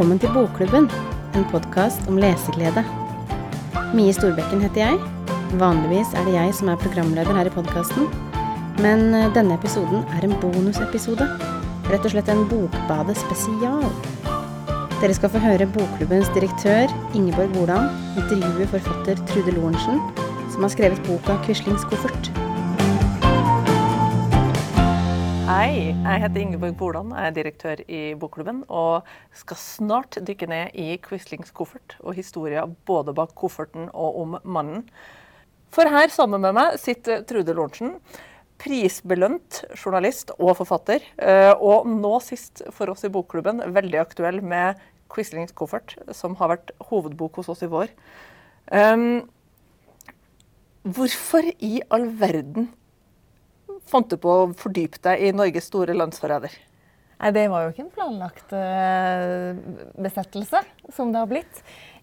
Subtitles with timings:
[0.00, 0.86] Velkommen til Bokklubben,
[1.36, 2.80] en podkast om leseglede.
[3.92, 5.34] Mie Storbekken heter jeg.
[5.60, 8.08] Vanligvis er det jeg som er programleder her i podkasten.
[8.80, 11.28] Men eh, denne episoden er en bonusepisode.
[11.92, 13.84] Rett og slett en Bokbadet spesial.
[15.02, 17.92] Dere skal få høre Bokklubbens direktør Ingeborg Boland
[18.24, 20.00] intervjue forfatter Trude Lorentzen,
[20.48, 22.49] som har skrevet boka 'Quislings koffert'.
[25.50, 30.76] Hei, jeg heter Ingeborg Boland, jeg er direktør i Bokklubben og skal snart dykke ned
[30.78, 34.84] i Quislings koffert og historier både bak kofferten og om mannen.
[35.74, 37.96] For her sammen med meg sitter Trude Lorentzen,
[38.62, 41.02] prisbelønt journalist og forfatter.
[41.18, 44.78] eh, Og nå sist for oss i Bokklubben veldig aktuell med
[45.10, 47.90] Quislings koffert, som har vært hovedbok hos oss i vår.
[48.70, 49.26] Um,
[50.86, 52.70] hvorfor i all verden
[53.88, 56.58] fant du på å fordype deg i Norges store landsforræder?
[57.20, 59.58] Nei, det var jo ikke en planlagt eh,
[60.00, 60.62] besettelse,
[60.96, 61.58] som det har blitt.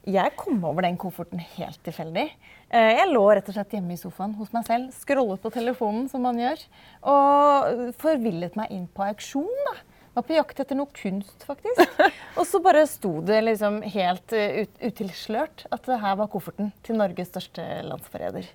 [0.08, 2.28] Jeg kom over den kofferten helt tilfeldig.
[2.70, 6.06] Eh, jeg lå rett og slett hjemme i sofaen hos meg selv, scrollet på telefonen,
[6.12, 6.62] som man gjør,
[7.10, 9.66] og forvillet meg inn på auksjon.
[9.72, 9.76] da.
[10.20, 11.98] Var på jakt etter noe kunst, faktisk.
[12.40, 16.72] Og så bare sto det liksom helt eh, ut, utilslørt at det her var kofferten
[16.86, 18.54] til Norges største landsforræder.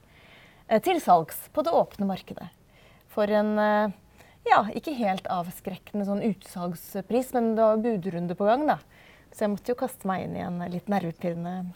[0.87, 2.47] Til salgs på det åpne markedet.
[3.13, 3.95] For en eh,
[4.49, 8.81] ja, ikke helt avskrekkende sånn utsalgspris, men det var budrunde på gang, da.
[9.33, 11.73] Så jeg måtte jo kaste meg inn i en litt nervepirrende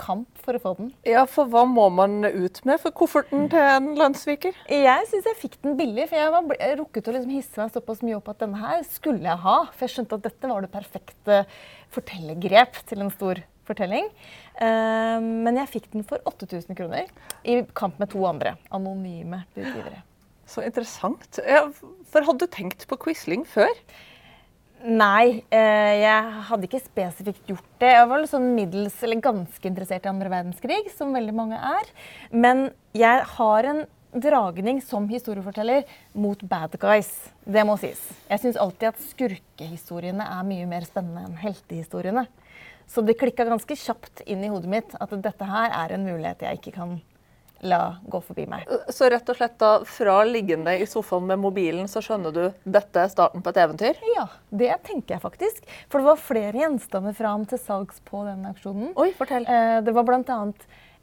[0.00, 0.90] kamp for å få den.
[1.06, 4.56] Ja, for hva må man ut med for kofferten til en lønnssviker?
[4.72, 7.74] Jeg syns jeg fikk den billig, for jeg var jeg rukket å liksom hisse meg
[7.76, 9.56] såpass mye opp at denne her skulle jeg ha.
[9.74, 11.40] For jeg skjønte at dette var det perfekte
[11.94, 14.08] fortellergrep til en stor fortelling.
[14.56, 17.10] Uh, men jeg fikk den for 8000 kroner
[17.44, 20.00] i kamp med to andre anonyme budgivere.
[20.50, 21.38] Så interessant.
[22.10, 23.70] For hadde du tenkt på Quisling før?
[24.80, 27.92] Nei, eh, jeg hadde ikke spesifikt gjort det.
[27.92, 31.90] Jeg var sånn middels eller ganske interessert i andre verdenskrig, som veldig mange er.
[32.32, 35.84] Men jeg har en dragning som historieforteller
[36.16, 37.12] mot bad guys.
[37.44, 38.00] Det må sies.
[38.30, 42.24] Jeg syns alltid at skurkehistoriene er mye mer spennende enn heltehistoriene.
[42.90, 46.42] Så det klikka ganske kjapt inn i hodet mitt at dette her er en mulighet
[46.42, 46.96] jeg ikke kan
[47.66, 48.68] la gå forbi meg.
[48.92, 53.04] Så rett og slett da, fra liggende i sofaen med mobilen, så skjønner du dette
[53.04, 54.00] er starten på et eventyr?
[54.14, 55.68] Ja, det tenker jeg faktisk.
[55.92, 58.94] For det var flere gjenstander fram til salgs på den auksjonen.
[59.00, 59.46] Oi, fortell.
[59.48, 60.40] Eh, det var bl.a.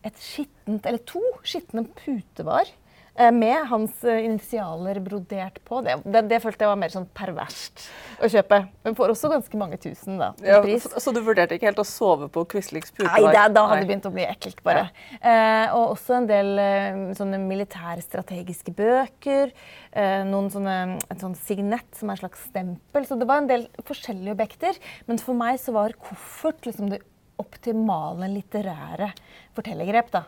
[0.07, 2.86] et skittent, eller to skitne putevar eh,
[3.33, 5.81] med hans eh, initialer brodert på.
[5.85, 7.87] Det, det, det følte jeg var mer sånn perverst
[8.21, 8.59] å kjøpe.
[8.85, 10.85] Men får også ganske mange tusen da, Ja, pris.
[11.01, 13.33] så du vurderte ikke helt å sove på Quislings Nei, putevar?
[13.33, 14.87] det, da hadde det begynt å bli ekkelt, bare.
[15.17, 19.53] Eh, og også en del eh, sånne militærstrategiske bøker.
[19.97, 20.77] Eh, noen sånne,
[21.09, 23.05] et sånt signett som er et slags stempel.
[23.09, 24.77] Så det var en del forskjellige objekter.
[25.09, 27.01] Men for meg så var koffert liksom det
[27.37, 29.11] optimale litterære
[29.57, 30.09] fortellergrep.
[30.13, 30.23] da.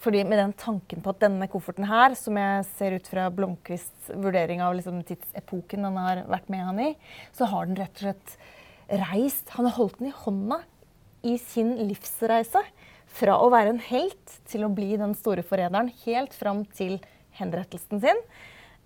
[0.00, 4.08] Fordi med den tanken på at denne kofferten her, som jeg ser ut fra Blomkvists
[4.16, 6.90] vurdering av liksom tidsepoken han har vært med han i,
[7.36, 8.36] så har den rett og slett
[8.90, 10.56] reist Han har holdt den i hånda
[11.22, 12.62] i sin livsreise.
[13.10, 16.96] Fra å være en helt til å bli den store forræderen, helt fram til
[17.38, 18.24] henrettelsen sin.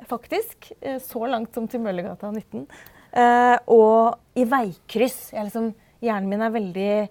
[0.08, 0.72] Faktisk.
[0.81, 2.66] eh, Så langt som til Møllergata 19.
[3.12, 5.32] Eh, og i veikryss.
[5.32, 7.08] Jeg liksom, hjernen min er veldig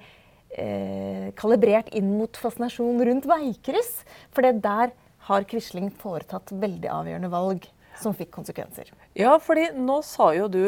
[0.58, 4.02] eh, kalibrert inn mot fascinasjon rundt veikryss.
[4.34, 4.94] For det der
[5.30, 7.68] har Quisling foretatt veldig avgjørende valg
[8.02, 8.90] som fikk konsekvenser.
[9.18, 10.64] Ja, fordi nå sa jo du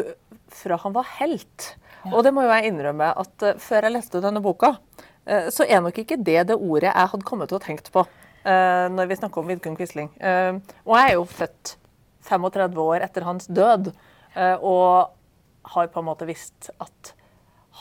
[0.54, 1.72] fra han var helt.
[2.12, 5.66] Og det må jo jeg innrømme at uh, før jeg leste denne boka, uh, så
[5.66, 9.10] er nok ikke det det ordet jeg hadde kommet til å tenkt på uh, når
[9.10, 10.12] vi snakker om Vidkun Quisling.
[10.22, 11.76] Og jeg er jo født
[12.30, 13.92] 35 år etter hans død,
[14.36, 15.12] og
[15.76, 17.15] har på en måte visst at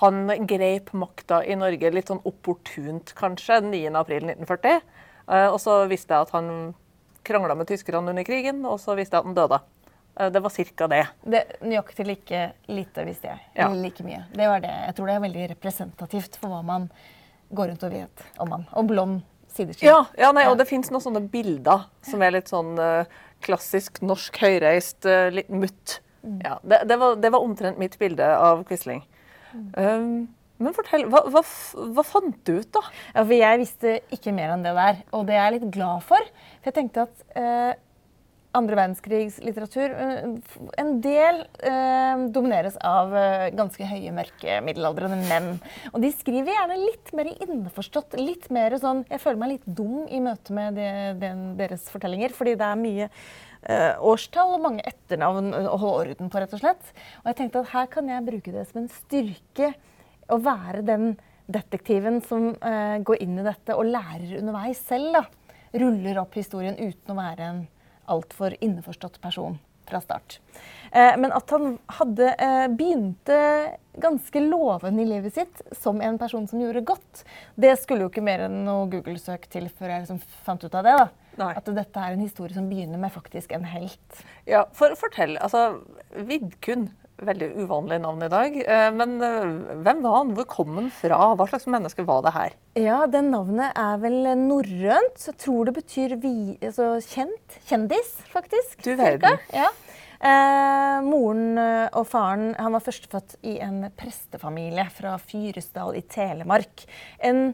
[0.01, 4.81] han greip makta i Norge litt sånn opportunt, kanskje, 9.4.1940.
[5.31, 6.49] Eh, og så visste jeg at han
[7.25, 9.61] krangla med tyskerne under krigen, og så visste jeg at han døde.
[10.19, 10.89] Eh, Det var ca.
[10.89, 11.07] det.
[11.23, 13.41] Det Nøyaktig like lite visste jeg.
[13.55, 13.69] Ja.
[13.71, 14.25] Like mye.
[14.35, 14.75] Det var det.
[14.89, 16.91] Jeg tror det er veldig representativt for hva man
[17.55, 18.67] går rundt og vet om han.
[18.75, 19.23] Og blond
[19.55, 19.89] sideskinn.
[19.89, 23.07] Ja, ja nei, og det fins noen sånne bilder som er litt sånn eh,
[23.45, 26.01] klassisk norsk høyreist, litt mutt.
[26.43, 29.05] Ja, det, det, var, det var omtrent mitt bilde av Quisling.
[29.55, 30.27] Um,
[30.63, 31.43] men fortell, hva, hva,
[31.97, 32.83] hva fant du ut, da?
[33.15, 36.05] Ja, for jeg visste ikke mer enn det der, og det er jeg litt glad
[36.07, 36.31] for.
[36.61, 37.73] For jeg tenkte at eh,
[38.55, 40.27] andre verdenskrigslitteratur eh,
[40.81, 45.49] en del eh, domineres av eh, ganske høye, mørke, middelaldrende menn.
[45.93, 50.05] Og de skriver gjerne litt mer innforstått, litt mer sånn Jeg føler meg litt dum
[50.07, 50.93] i møte med det,
[51.23, 53.11] den, deres fortellinger, fordi det er mye
[53.65, 56.91] årstall og mange etternavn å holde orden på, rett og slett.
[57.23, 59.71] Og jeg tenkte at her kan jeg bruke det som en styrke
[60.29, 61.15] å være den
[61.47, 65.19] detektiven som eh, går inn i dette og lærer underveis selv.
[65.19, 65.25] da.
[65.75, 67.63] Ruller opp historien uten å være en
[68.11, 69.59] altfor innforstått person
[69.89, 70.39] fra start.
[70.93, 73.39] Eh, men at han hadde eh, begynte
[74.01, 77.25] ganske lovende i livet sitt som en person som gjorde godt,
[77.61, 80.89] det skulle jo ikke mer enn noe Google-søk til før jeg liksom fant ut av
[80.89, 80.97] det.
[81.05, 81.24] da.
[81.41, 81.53] Nei.
[81.59, 84.21] At dette er en historie som begynner med faktisk en helt.
[84.47, 85.37] Ja, for fortell.
[85.43, 85.81] Altså,
[86.29, 86.91] Vidkun.
[87.25, 88.57] Veldig uvanlig navn i dag.
[88.59, 89.45] Eh, Men eh,
[89.87, 90.33] hvem var han?
[90.35, 91.21] Hvor kom han fra?
[91.39, 92.57] Hva slags menneske var det her?
[92.75, 95.15] Ja, det navnet er vel norrønt.
[95.23, 97.59] Så jeg tror det betyr vi, altså kjent.
[97.71, 98.83] Kjendis, faktisk.
[98.83, 99.39] Du verden.
[99.55, 99.71] Ja.
[100.25, 106.83] Eh, moren eh, og faren han var førstefødt i en prestefamilie fra Fyresdal i Telemark.
[107.23, 107.53] En,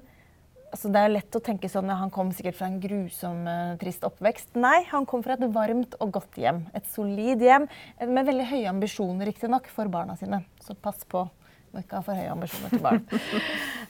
[0.71, 3.75] altså det er lett å tenke sånn at han kom sikkert fra en grusom, eh,
[3.81, 4.55] trist oppvekst.
[4.61, 6.65] Nei, han kom fra et varmt og godt hjem.
[6.75, 7.67] Et solid hjem
[7.99, 10.43] eh, med veldig høye ambisjoner riktignok for barna sine.
[10.65, 11.27] Så pass på.
[11.71, 13.05] Må ikke ha for høye ambisjoner til barn.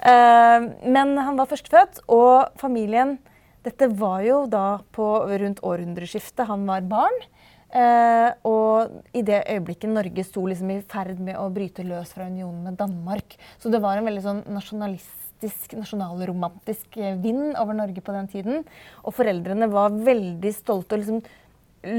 [0.04, 0.58] uh,
[0.96, 3.18] men han var førstefødt, og familien
[3.60, 7.18] Dette var jo da på rundt århundreskiftet han var barn.
[7.70, 12.24] Uh, og i det øyeblikket Norge sto liksom i ferd med å bryte løs fra
[12.26, 13.36] unionen med Danmark.
[13.60, 14.40] Så det var en veldig sånn
[15.40, 18.64] nasjonalistisk, nasjonalromantisk eh, vind over Norge på den tiden.
[19.04, 21.22] Og foreldrene var veldig stolte og liksom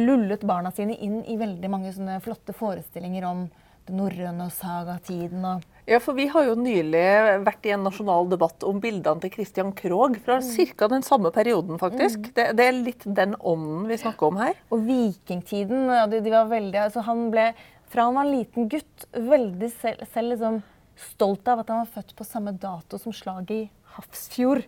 [0.05, 3.47] lullet barna sine inn i veldig mange sånne flotte forestillinger om
[3.87, 5.43] det norrøne og sagatiden.
[5.43, 9.31] og Ja, for Vi har jo nylig vært i en nasjonal debatt om bildene til
[9.31, 10.87] Christian Krohg fra ca.
[10.87, 11.79] den samme perioden.
[11.79, 12.33] faktisk.
[12.35, 14.53] Det, det er litt den ånden vi snakker om her.
[14.69, 15.89] Og vikingtiden.
[16.11, 17.53] De, de var veldig, altså han ble,
[17.89, 20.61] fra han var en liten gutt, veldig selv, selv liksom
[21.09, 23.61] stolt av at han var født på samme dato som slaget i
[23.95, 24.63] Hafrsfjord.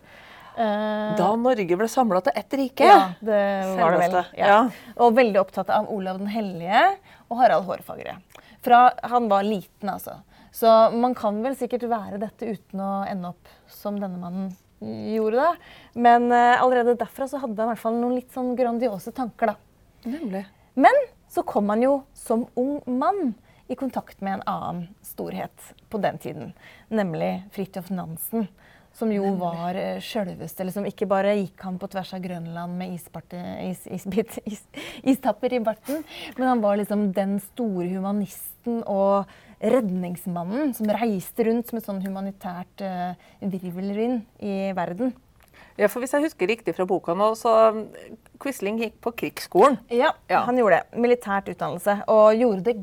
[0.56, 2.86] Eh, Da Norge ble samla til ett rike.
[2.86, 3.40] ja, det
[3.78, 4.18] var det vel.
[4.38, 4.58] Ja.
[4.96, 6.84] Og veldig opptatt av Olav den hellige
[7.28, 8.18] og Harald Hårfagre.
[8.64, 10.20] Fra han var liten, altså.
[10.54, 15.40] Så man kan vel sikkert være dette uten å ende opp som denne mannen gjorde
[15.42, 15.52] det.
[15.98, 19.50] Men uh, allerede derfra så hadde han i hvert fall noen litt sånn grandiose tanker,
[19.54, 19.56] da.
[20.06, 20.44] Nemlig.
[20.78, 20.94] Men
[21.30, 23.34] så kom han jo som ung mann
[23.68, 26.52] i kontakt med en annen storhet på den tiden,
[26.88, 28.48] nemlig Fridtjof Nansen.
[28.94, 30.62] Som jo var eh, sjølveste.
[30.68, 34.60] Liksom, ikke bare gikk han på tvers av Grønland med isparte, is, isbit, is,
[35.02, 36.04] istapper i barten,
[36.36, 39.26] men han var liksom den store humanisten og
[39.64, 45.10] redningsmannen som reiste rundt som et sånn humanitært uh, virvelvind i verden.
[45.74, 47.80] Ja, for Hvis jeg husker riktig fra boka nå, så um,
[48.38, 49.80] Quisling gikk på krigsskolen.
[49.90, 50.44] Ja, Ja.
[50.46, 51.00] han gjorde det.
[51.02, 51.96] Militært utdannelse.
[52.14, 52.76] Og gjorde det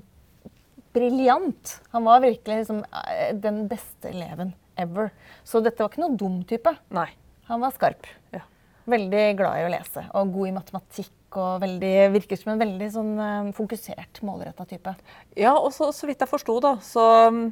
[0.94, 1.78] briljant.
[1.96, 5.12] Han var virkelig liksom, eh, den beste eleven ever.
[5.44, 6.74] Så dette var ikke noen dum type.
[6.90, 7.10] Nei.
[7.50, 8.08] Han var skarp.
[8.32, 8.46] Ja.
[8.90, 11.18] Veldig glad i å lese og god i matematikk.
[11.32, 14.96] Og veldig, virker som en veldig sånn, eh, fokusert, målretta type.
[15.40, 17.46] Ja, og så, så vidt jeg forsto, da, så um,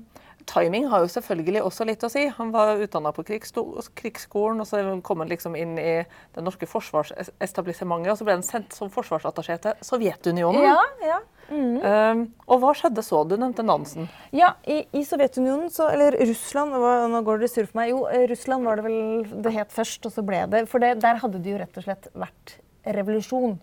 [0.49, 2.25] Timing har jo selvfølgelig også litt å si.
[2.39, 8.13] Han var utdanna på krigsskolen, og så kom han liksom inn i det norske forsvarsetablissementet,
[8.13, 10.65] og så ble han sendt som forsvarsattaché til Sovjetunionen.
[10.65, 11.19] Ja, ja.
[11.49, 13.23] Um, og hva skjedde så?
[13.25, 14.09] Du nevnte Nansen.
[14.35, 17.93] Ja, i, i Sovjetunionen, så, eller Russland hva, Nå går det surr for meg.
[17.93, 18.99] Jo, eh, Russland var det vel
[19.45, 21.87] det het først, og så ble det For det, der hadde det jo rett og
[21.87, 22.59] slett vært
[22.99, 23.57] revolusjon.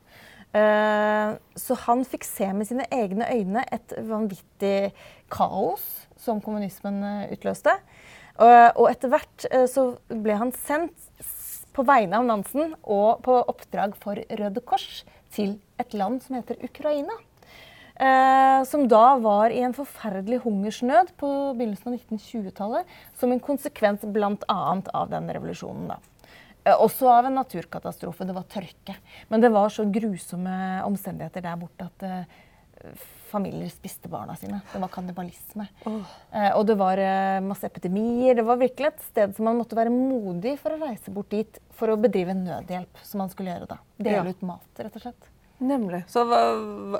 [0.56, 4.92] Eh, så han fikk se med sine egne øyne et vanvittig
[5.32, 7.76] kaos som kommunismen eh, utløste.
[8.36, 10.96] Og etter hvert eh, så ble han sendt
[11.76, 16.60] på vegne av Nansen og på oppdrag for Røde Kors til et land som heter
[16.64, 17.16] Ukraina.
[17.96, 22.96] Eh, som da var i en forferdelig hungersnød på begynnelsen av 1920-tallet.
[23.16, 24.36] Som en konsekvens bl.a.
[24.52, 25.94] av den revolusjonen.
[25.94, 25.98] da.
[26.66, 28.26] Eh, også av en naturkatastrofe.
[28.28, 28.98] Det var tørke.
[29.28, 34.60] Men det var så grusomme omstendigheter der borte at eh, familier spiste barna sine.
[34.72, 35.66] Det var kannibalisme.
[35.86, 38.34] Eh, og det var eh, masse epidemier.
[38.38, 41.58] Det var virkelig et sted som man måtte være modig for å reise bort dit
[41.76, 43.78] for å bedrive nødhjelp, som man skulle gjøre da.
[43.98, 44.24] Dele Ja.
[44.30, 45.32] ut mat, rett og slett.
[45.56, 46.02] Nemlig.
[46.12, 46.40] Så hva,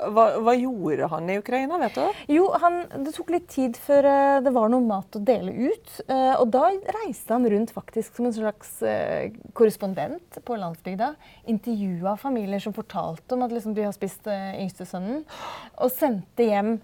[0.09, 2.21] hva, hva gjorde han i Ukraina, vet du?
[2.33, 5.91] Jo, han, det tok litt tid før eh, det var noe mat å dele ut.
[6.07, 11.13] eh, og da reiste han rundt faktisk som en slags eh, korrespondent på landsbygda.
[11.53, 15.21] Intervjua familier som fortalte om at liksom, de har spist yngstesønnen.
[15.85, 16.79] Og sendte hjem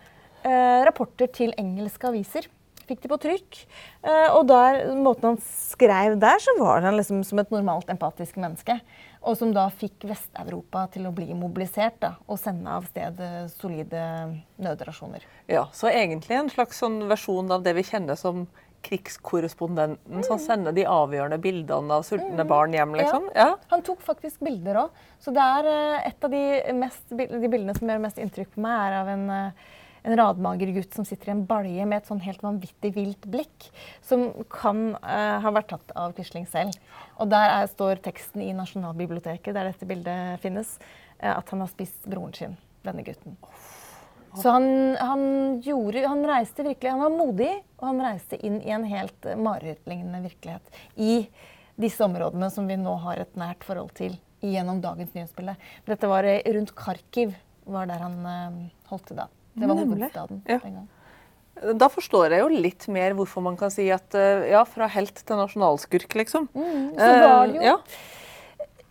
[0.46, 2.52] eh, rapporter til engelske aviser.
[2.84, 3.60] Fikk de på trykk.
[4.04, 8.38] Eh, og der, måten han skrev der, så var han liksom som et normalt empatisk
[8.44, 8.76] menneske.
[9.24, 13.46] Og som da fikk Vest-Europa til å bli mobilisert da, og sende av sted eh,
[13.54, 14.04] solide
[14.62, 15.24] nødrasjoner.
[15.52, 18.48] Ja, Så egentlig en slags sånn versjon av det vi kjenner som
[18.84, 23.30] krigskorrespondenten, som sender de avgjørende bildene av sultne barn hjem, liksom?
[23.36, 23.54] Ja.
[23.72, 25.06] Han tok faktisk bilder òg.
[25.24, 26.44] Så det er eh, et av de,
[26.82, 29.72] mest, de bildene som gjør mest inntrykk på meg, er av en, eh,
[30.04, 33.70] en radmager gutt som sitter i en balje med et sånn helt vanvittig vilt blikk,
[34.04, 36.76] som kan uh, ha vært tatt av Quisling selv.
[37.24, 40.76] Og der er, står teksten i Nasjonalbiblioteket, der dette bildet finnes,
[41.22, 43.40] uh, at han har spist broren sin, denne gutten.
[44.34, 44.66] Så han,
[44.98, 45.24] han,
[45.62, 50.24] gjorde, han reiste virkelig, han var modig, og han reiste inn i en helt marerittlignende
[50.26, 50.80] virkelighet.
[50.98, 51.28] I
[51.80, 55.56] disse områdene som vi nå har et nært forhold til gjennom dagens nyhetsbilde.
[55.88, 59.30] Dette var rundt Kharkiv, var der han uh, holdt til da.
[59.54, 60.60] Det var hovedstaden ja.
[60.64, 60.90] den gang.
[61.78, 64.18] Da forstår jeg jo litt mer hvorfor man kan si at
[64.50, 66.50] ja, fra helt til nasjonalskurk, liksom.
[66.56, 67.66] Mm, så var det jo...
[67.74, 67.78] Ja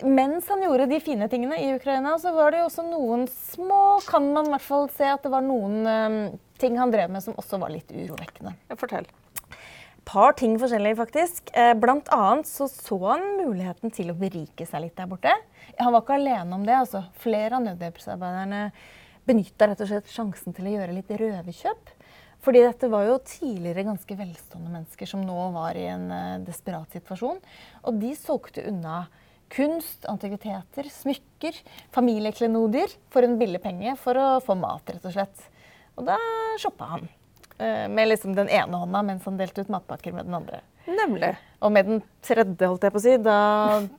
[0.03, 4.01] mens han gjorde de fine tingene i Ukraina, så var det jo også noen små
[4.07, 6.17] Kan man i hvert fall se at det var noen um,
[6.61, 8.55] ting han drev med som også var litt urovekkende.
[8.79, 9.07] Fortell.
[9.07, 11.53] Et par ting forskjellig, faktisk.
[11.55, 15.35] Eh, blant annet så, så han muligheten til å berike seg litt der borte.
[15.79, 16.75] Han var ikke alene om det.
[16.75, 17.05] altså.
[17.23, 18.65] Flere av nødhjelpsarbeiderne
[19.29, 21.93] benytta rett og slett sjansen til å gjøre litt røverkjøp.
[22.43, 26.91] Fordi dette var jo tidligere ganske velstående mennesker som nå var i en uh, desperat
[26.97, 27.39] situasjon.
[27.87, 29.05] Og de solgte unna
[29.53, 31.59] kunst, antikviteter, smykker,
[31.95, 35.45] familieklenodier for en billig penge for å få mat, rett og slett.
[36.01, 36.17] Og da
[36.63, 37.09] shoppa han.
[37.59, 40.63] Eh, med liksom den ene hånda mens han delte ut matpakker med den andre.
[40.89, 41.35] Nemlig.
[41.61, 43.39] Og med den tredje, holdt jeg på å si, da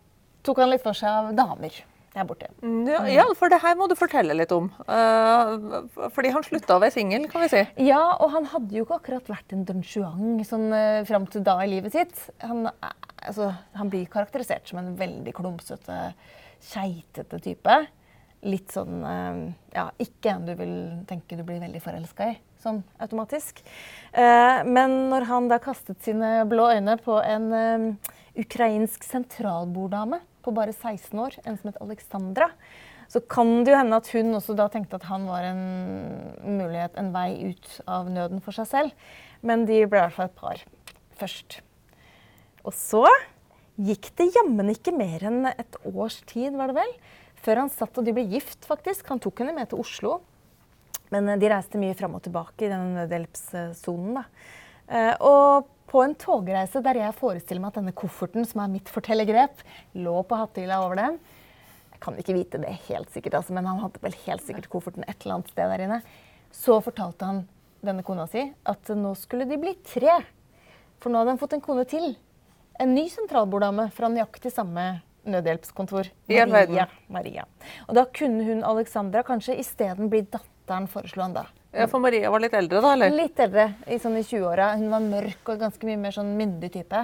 [0.46, 2.50] tok han litt for seg av damer der borte.
[2.62, 4.70] Mm, ja, ja, for det her må du fortelle litt om.
[4.86, 7.64] Uh, fordi han slutta å være singel, kan vi si.
[7.88, 11.46] Ja, og han hadde jo ikke akkurat vært en don Juan sånn uh, fram til
[11.46, 12.22] da i livet sitt.
[12.46, 12.94] Han, uh,
[13.24, 16.00] altså, han, blir karakterisert som en veldig klumsete,
[16.70, 17.78] keitete type.
[18.44, 19.44] Litt sånn uh,
[19.74, 20.76] Ja, ikke en du vil
[21.10, 23.58] tenke du blir veldig forelska i, sånn automatisk.
[24.16, 27.98] men når han da kastet sine blå øyne på en
[28.40, 32.50] ukrainsk sentralborddame på bare 16 år, en som het Alexandra,
[33.12, 35.64] så kan det jo hende at hun også da tenkte at han var en
[36.42, 39.12] mulighet, en vei ut av nøden for seg selv.
[39.46, 40.64] Men de ble i hvert fall et par
[41.20, 41.60] først.
[42.64, 43.04] Og så
[43.76, 46.94] gikk det jammen ikke mer enn et års tid, var det vel,
[47.44, 49.08] før han satt og de ble gift, faktisk.
[49.12, 50.22] Han tok henne med til Oslo.
[51.14, 54.18] Men de reiste mye fram og tilbake i den nødhjelpssonen.
[54.18, 54.24] da.
[55.22, 59.62] og på en togreise der jeg forestiller meg at denne kofferten, som er mitt fortellergrep,
[60.02, 61.20] lå på hattehylla over dem.
[61.94, 65.06] Jeg kan ikke vite det helt sikkert, altså, men han hadde vel helt sikkert kofferten
[65.06, 66.02] et eller annet sted der inne.
[66.54, 67.44] Så fortalte han
[67.86, 70.18] denne kona si at nå skulle de bli tre.
[71.04, 72.16] For nå hadde han fått en kone til.
[72.82, 74.88] En ny sentralborddame fra nøyaktig samme
[75.30, 76.10] nødhjelpskontor.
[76.50, 76.88] Maria.
[77.08, 77.46] Maria.
[77.88, 81.46] Og da kunne hun Alexandra kanskje isteden bli datteren, foreslo han da.
[81.74, 82.94] Ja, For Maria var litt eldre, da?
[82.94, 83.14] eller?
[83.18, 84.76] Litt eldre, i sånn i 20-åra.
[84.78, 87.02] Hun var mørk og ganske mye mer sånn myndig type.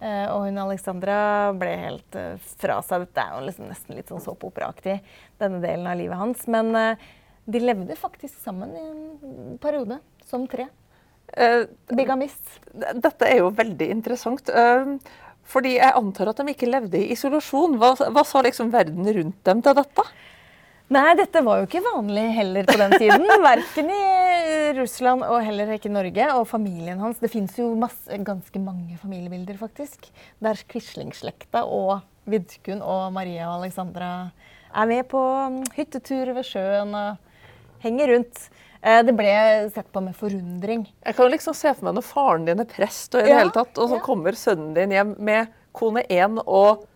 [0.00, 1.16] Uh, og hun Alexandra
[1.60, 3.04] ble helt uh, fra seg.
[3.04, 4.96] Dette er jo liksom nesten litt sånn såpeoperaaktig,
[5.42, 6.46] denne delen av livet hans.
[6.48, 7.08] Men uh,
[7.44, 10.70] de levde faktisk sammen i en periode, som tre.
[11.92, 12.56] Bigamist.
[12.74, 14.48] Dette er jo veldig interessant.
[15.46, 17.76] fordi jeg antar at de ikke levde i isolasjon.
[17.78, 20.04] Hva, hva sa liksom verden rundt dem til dette?
[20.90, 23.26] Nei, dette var jo ikke vanlig heller på den tiden.
[23.44, 24.04] Verken i
[24.74, 26.24] Russland og heller ikke Norge.
[26.34, 30.08] Og familien hans Det fins jo masse, ganske mange familiebilder, faktisk.
[30.42, 34.10] Der Quisling-slekta og Vidkun og Maria og Alexandra
[34.70, 38.42] er med på mm, hytteturer ved sjøen og henger rundt.
[38.82, 39.32] Eh, det ble
[39.70, 40.88] sett på med forundring.
[41.06, 43.40] Jeg kan liksom se for meg når faren din er prest, og i det ja,
[43.44, 44.04] hele tatt, og så ja.
[44.10, 46.86] kommer sønnen din hjem med kone én og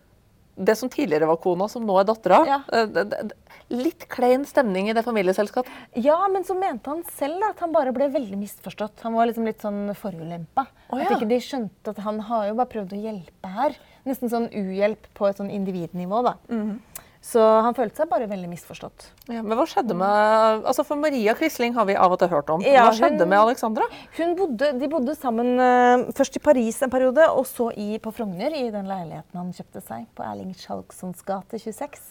[0.55, 2.39] det som tidligere var kona, som nå er dattera.
[2.47, 2.59] Ja.
[2.71, 3.33] Eh,
[3.73, 5.71] litt klein stemning i det familieselskapet.
[5.99, 9.03] Ja, men så mente han selv da, at han bare ble veldig misforstått.
[9.03, 10.67] Han var liksom litt sånn forulempa.
[10.89, 11.07] Oh, ja.
[11.07, 13.77] At ikke de skjønte at han har jo bare prøvd å hjelpe her.
[14.05, 16.35] Nesten sånn uhjelp på et sånn individnivå, da.
[16.51, 16.77] Mm.
[17.25, 19.07] Så han følte seg bare veldig misforstått.
[19.33, 22.51] Ja, men hva skjedde med altså For Maria Quisling har vi av og til hørt
[22.53, 22.61] om.
[22.61, 23.87] Ja, hva skjedde hun, med Alexandra?
[24.37, 28.53] Bodde, de bodde sammen uh, først i Paris en periode, og så i, på Frogner,
[28.53, 32.05] i den leiligheten han kjøpte seg på Erling Skjalgsons gate 26.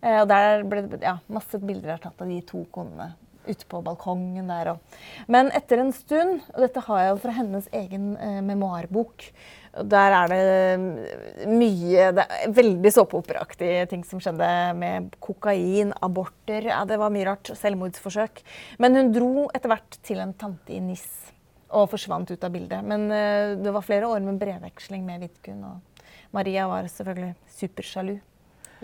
[0.00, 3.12] Uh, og Der ble ja, masse bilder tatt av de to konene
[3.44, 4.72] ute på balkongen der.
[4.72, 5.02] Og.
[5.28, 9.28] Men etter en stund, og dette har jeg jo fra hennes egen uh, memoarbok
[9.82, 16.84] der er det mye det er Veldig såpeoperaaktige ting som skjedde med kokain, aborter ja,
[16.86, 17.50] Det var mye rart.
[17.58, 18.42] Selvmordsforsøk.
[18.78, 21.06] Men hun dro etter hvert til en tante i NIS
[21.74, 22.84] og forsvant ut av bildet.
[22.86, 25.64] Men uh, det var flere år med brevveksling med Vidkun.
[25.66, 28.14] Og Maria var selvfølgelig supersjalu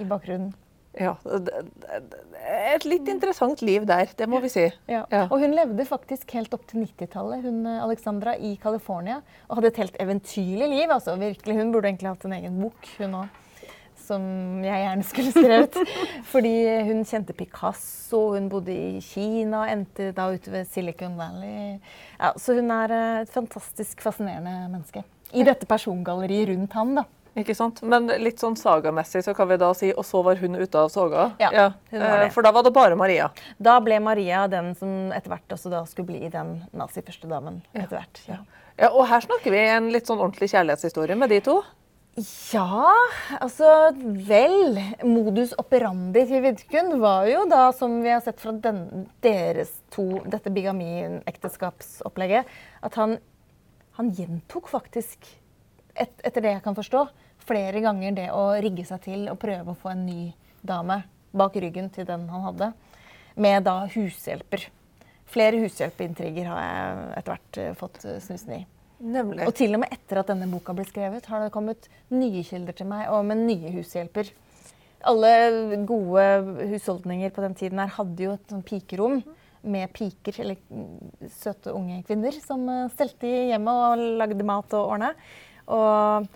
[0.00, 0.50] i bakgrunnen.
[0.98, 1.12] Ja,
[2.74, 4.64] Et litt interessant liv der, det må vi si.
[4.90, 5.04] Ja.
[5.28, 9.20] Og hun levde faktisk helt opp til 90-tallet, hun eh, Alexandra, i California.
[9.48, 10.90] Og hadde et helt eventyrlig liv.
[10.90, 11.56] altså virkelig.
[11.60, 13.38] Hun burde egentlig hatt en egen bok, hun òg.
[14.10, 14.24] som
[14.64, 15.76] jeg gjerne skulle skrevet.
[16.32, 16.54] Fordi
[16.88, 21.78] hun kjente Picasso, hun bodde i Kina, endte da ute ved Silicon Valley.
[22.18, 25.04] Ja, så hun er eh, et fantastisk fascinerende menneske.
[25.30, 27.06] I dette persongalleriet rundt ham, da.
[27.38, 27.82] Ikke sant?
[27.86, 30.88] Men litt sånn sagamessig så kan vi da si og så var hun ute av
[30.90, 31.28] soga?
[31.38, 31.50] Ja,
[31.92, 32.26] hun var det.
[32.26, 33.30] Eh, For da var det bare Maria?
[33.62, 37.60] Da ble Maria den som etter hvert også da skulle bli den nazi-førstedamen.
[37.74, 38.22] etter hvert.
[38.26, 38.40] Ja.
[38.80, 41.58] Ja, og her snakker vi en litt sånn ordentlig kjærlighetshistorie med de to.
[42.52, 42.90] Ja,
[43.38, 43.68] altså
[44.26, 44.74] vel.
[45.06, 50.08] Modus operandi til Vidkun var jo da, som vi har sett fra den, deres to,
[50.26, 52.44] dette bigami-ekteskapsopplegget,
[52.82, 53.18] at han,
[53.98, 55.28] han gjentok faktisk,
[55.94, 57.04] et, etter det jeg kan forstå,
[57.46, 61.56] flere ganger det å rigge seg til og prøve å få en ny dame bak
[61.62, 62.72] ryggen til den han hadde,
[63.40, 64.66] med da hushjelper.
[65.30, 68.60] Flere hushjelpeintriger har jeg etter hvert eh, fått eh, snusen i.
[69.00, 69.46] Nemlig.
[69.48, 72.76] Og til og med etter at denne boka ble skrevet, har det kommet nye kilder
[72.76, 74.32] til meg og med nye hushjelper.
[75.08, 75.30] Alle
[75.88, 76.24] gode
[76.74, 79.22] husholdninger på den tiden her hadde jo et sånn pikerom
[79.60, 84.76] med piker, eller mm, søte unge kvinner, som eh, stelte i hjemmet og lagde mat
[84.76, 85.14] og ordna.
[85.70, 86.28] Og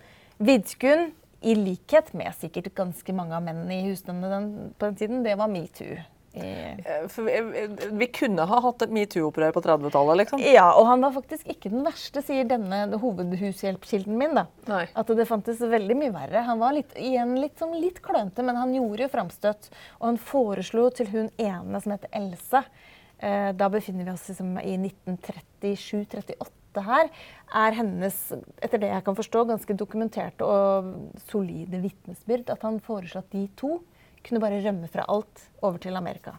[0.45, 1.11] Vidkun,
[1.45, 5.51] i likhet med sikkert ganske mange av mennene i den, på den tiden, det var
[5.51, 5.99] metoo.
[6.35, 6.77] Eh,
[7.17, 10.41] vi, vi kunne ha hatt et metoo-opprør på 30-tallet, liksom.
[10.43, 14.35] Ja, og han var faktisk ikke den verste, sier denne hovedhushjelpskilden min.
[14.35, 14.47] da.
[14.67, 14.83] Nei.
[14.99, 16.43] At det fantes veldig mye verre.
[16.49, 19.71] Han var litt, igjen litt, sånn litt klønete, men han gjorde jo framstøt.
[20.01, 24.57] Og han foreslo til hun ene som heter Else eh, Da befinner vi oss liksom
[24.59, 27.09] i 1937-38 her.
[27.53, 28.17] Er hennes,
[28.61, 33.47] etter det jeg kan forstå, ganske dokumenterte og solide vitnesbyrd at han foreslo at de
[33.55, 33.79] to
[34.25, 36.33] kunne bare rømme fra alt over til Amerika.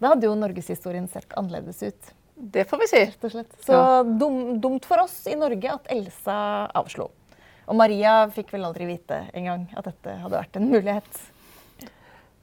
[0.00, 2.96] Da hadde jo norgeshistorien sett annerledes ut Det får vi si.
[3.04, 3.52] rett og slett.
[3.64, 4.02] Så Ja.
[4.02, 7.10] dum, dumt for oss i Norge at Elsa avslo.
[7.68, 11.20] Og Maria fikk vel aldri vite engang at dette hadde vært en mulighet.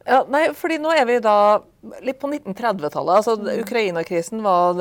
[0.08, 1.60] Ja, nei, fordi nå er vi da
[2.06, 3.20] litt på 1930-tallet.
[3.20, 4.78] Altså, Ukraina-krisen var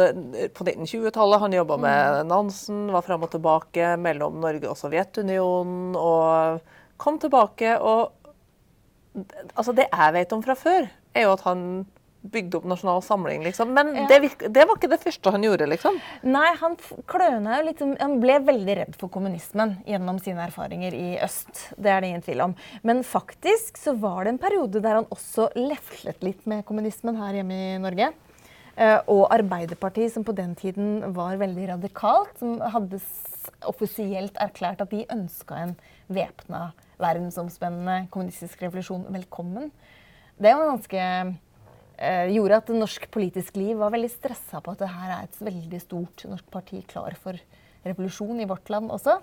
[0.55, 1.43] på 1920-tallet.
[1.43, 5.99] Han jobba med Nansen, var fram og tilbake mellom Norge og Sovjetunionen.
[5.99, 6.63] Og
[7.01, 8.15] kom tilbake og
[9.59, 10.85] Altså, det jeg vet om fra før,
[11.17, 11.63] er jo at han
[12.23, 13.73] bygde opp Nasjonal Samling, liksom.
[13.75, 14.07] Men Ja.
[14.09, 15.99] det, det var ikke det første han gjorde, liksom.
[16.23, 16.77] Nei, han
[17.07, 21.69] kløna jo litt Han ble veldig redd for kommunismen gjennom sine erfaringer i øst.
[21.79, 22.55] Det er det ingen tvil om.
[22.83, 27.39] Men faktisk så var det en periode der han også leflet litt med kommunismen her
[27.39, 28.13] hjemme i Norge.
[28.79, 33.01] Eh, og Arbeiderpartiet, som på den tiden var veldig radikalt, som hadde
[33.67, 35.77] offisielt erklært at de ønska en
[36.09, 39.71] væpna, verdensomspennende kommunistisk revolusjon velkommen.
[40.39, 41.03] Det var ganske
[41.99, 45.81] gjorde at norsk politisk liv var veldig stressa på at det her er et veldig
[45.83, 47.39] stort norsk parti klar for
[47.87, 49.19] revolusjon i vårt land også.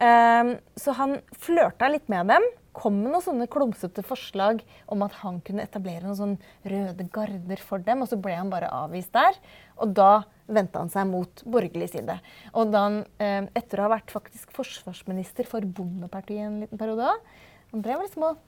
[0.00, 2.46] Eh, så han flørta litt med dem.
[2.76, 7.64] Kom med noen sånne klumsete forslag om at han kunne etablere noen sånne røde garder
[7.66, 9.38] for dem, og så ble han bare avvist der.
[9.82, 12.18] Og da vendte han seg mot borgerlig side.
[12.54, 17.10] Og da han, eh, etter å ha vært faktisk forsvarsminister for Bondepartiet en liten periode,
[17.10, 17.34] òg,
[17.70, 18.38] han drev liksom og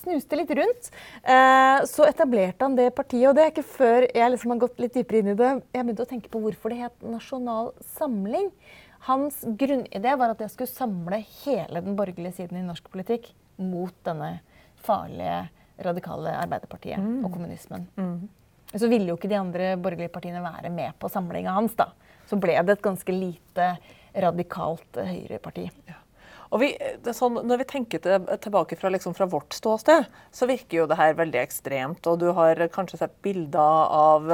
[0.00, 0.90] snuste litt rundt.
[1.22, 4.82] Eh, så etablerte han det partiet, og det er ikke før jeg liksom har gått
[4.82, 8.50] litt dypere inn i det, jeg begynte å tenke på hvorfor det het Nasjonal Samling.
[9.06, 13.94] Hans grunnidé var at jeg skulle samle hele den borgerlige siden i norsk politikk mot
[14.04, 14.34] denne
[14.84, 15.48] farlige,
[15.80, 17.86] radikale Arbeiderpartiet og kommunismen.
[18.74, 21.72] Så ville jo ikke de andre borgerlige partiene være med på samlinga hans.
[21.78, 21.88] da.
[22.28, 23.70] Så ble det et ganske lite
[24.12, 25.70] radikalt høyreparti.
[25.70, 26.09] høyreparti.
[26.50, 26.68] Og vi,
[27.14, 30.96] sånn, når vi tenker til, tilbake fra, liksom, fra vårt ståsted, så virker jo det
[30.98, 32.08] her veldig ekstremt.
[32.10, 34.26] Og du har kanskje sett bilder av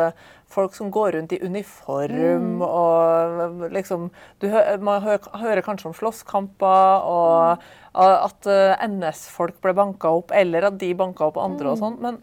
[0.49, 2.63] folk som går rundt i uniform.
[2.65, 4.09] og liksom,
[4.41, 4.49] du
[4.81, 10.81] Man hø hører kanskje om slåsskamper, og at eh, NS-folk ble banka opp, eller at
[10.81, 12.01] de banka opp andre og sånn.
[12.01, 12.21] Men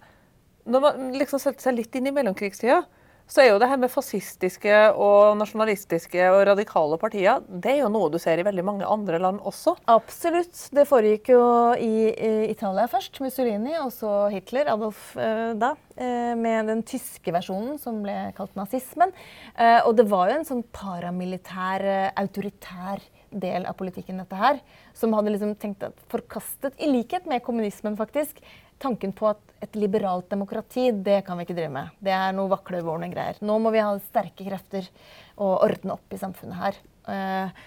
[0.65, 2.82] når man liksom setter seg litt inn i mellomkrigstida,
[3.27, 7.91] så er jo det her med fascistiske og nasjonalistiske og radikale partier det er jo
[7.91, 9.75] noe du ser i veldig mange andre land også.
[9.91, 10.55] Absolutt.
[10.75, 11.43] Det foregikk jo
[11.79, 12.12] i,
[12.49, 18.01] Italia først, Mussolini, og så Hitler, Adolf eh, da, eh, med den tyske versjonen som
[18.03, 19.13] ble kalt nazismen.
[19.55, 21.86] Eh, og det var jo en sånn paramilitær,
[22.19, 24.59] autoritær del av politikken, dette her,
[24.97, 28.43] som hadde liksom tenkt at forkastet, i likhet med kommunismen faktisk,
[28.81, 31.93] tanken på at et liberalt demokrati, det kan vi ikke drive med.
[32.03, 33.38] Det er noe vaklevorne greier.
[33.45, 34.89] Nå må vi ha sterke krefter
[35.38, 36.81] og ordne opp i samfunnet her.
[37.13, 37.62] Eh,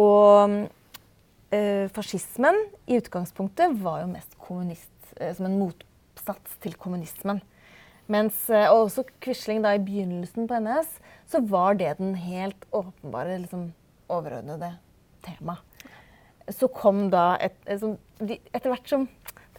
[0.00, 0.58] og
[1.54, 7.40] eh, fascismen i utgangspunktet var jo mest kommunist, eh, som en motsats til kommunismen.
[8.10, 10.96] Mens, eh, og også Quisling i begynnelsen på NS,
[11.30, 13.70] så var det den helt åpenbare liksom,
[14.10, 14.74] overordnede
[15.26, 15.62] temaet.
[16.50, 17.82] Så kom da et, et,
[18.18, 19.04] et, Etter hvert som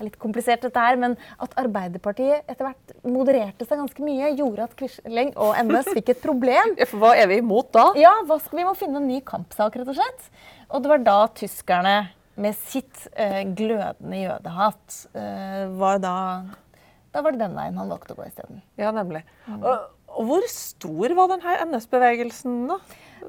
[0.01, 4.31] det er litt komplisert, dette her, men at Arbeiderpartiet etter hvert modererte seg ganske mye,
[4.39, 6.73] gjorde at Quisling og NS fikk et problem.
[7.01, 7.91] Hva er vi imot da?
[7.99, 10.31] Ja, Vi må finne en ny kampsak, rett og slett.
[10.71, 11.95] Og det var da tyskerne
[12.41, 16.15] med sitt eh, glødende jødehat eh, var da
[17.11, 18.63] Da var det den veien han valgte å gå isteden.
[18.79, 19.21] Ja, nemlig.
[19.59, 22.79] Og, og hvor stor var denne NS-bevegelsen, da?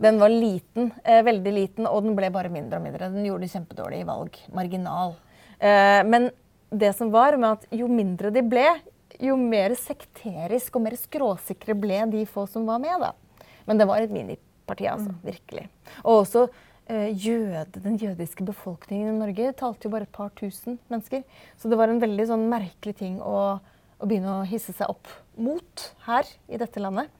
[0.01, 3.11] Den var liten, eh, veldig liten, og den ble bare mindre og mindre.
[3.13, 4.39] Den gjorde det kjempedårlig i valg.
[4.55, 5.19] Marginal.
[5.63, 6.31] Eh, men
[6.73, 8.67] det som var med at jo mindre de ble,
[9.23, 13.05] jo mer sekterisk og mer skråsikre ble de få som var med.
[13.05, 13.13] da.
[13.69, 15.13] Men det var et miniparti, altså.
[15.25, 15.69] Virkelig.
[16.03, 16.47] Og også
[16.89, 21.23] eh, jøde, den jødiske befolkningen i Norge talte jo bare et par tusen mennesker.
[21.61, 25.13] Så det var en veldig sånn merkelig ting å, å begynne å hisse seg opp
[25.37, 27.13] mot her i dette landet.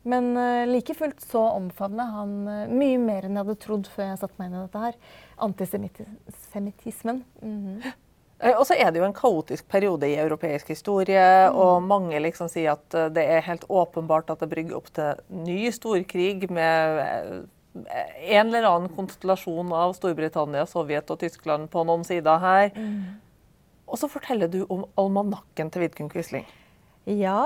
[0.00, 4.06] Men uh, like fullt så omfavnet han uh, mye mer enn jeg hadde trodd før
[4.06, 4.94] jeg satte meg inn i dette her.
[5.44, 7.20] Antisemittismen.
[7.44, 7.92] Mm Eh,
[8.40, 12.72] Og så er det jo en kaotisk periode i europeisk historie, og mange liksom sier
[12.72, 17.34] at eh, det er helt åpenbart at det brygger opp til ny storkrig med eh,
[18.38, 22.72] en eller annen konstellasjon av Storbritannia, Sovjet og Tyskland på noen sider her.
[23.90, 26.48] Og så forteller du om almanakken til Vidkun Quisling.
[27.06, 27.44] Ja,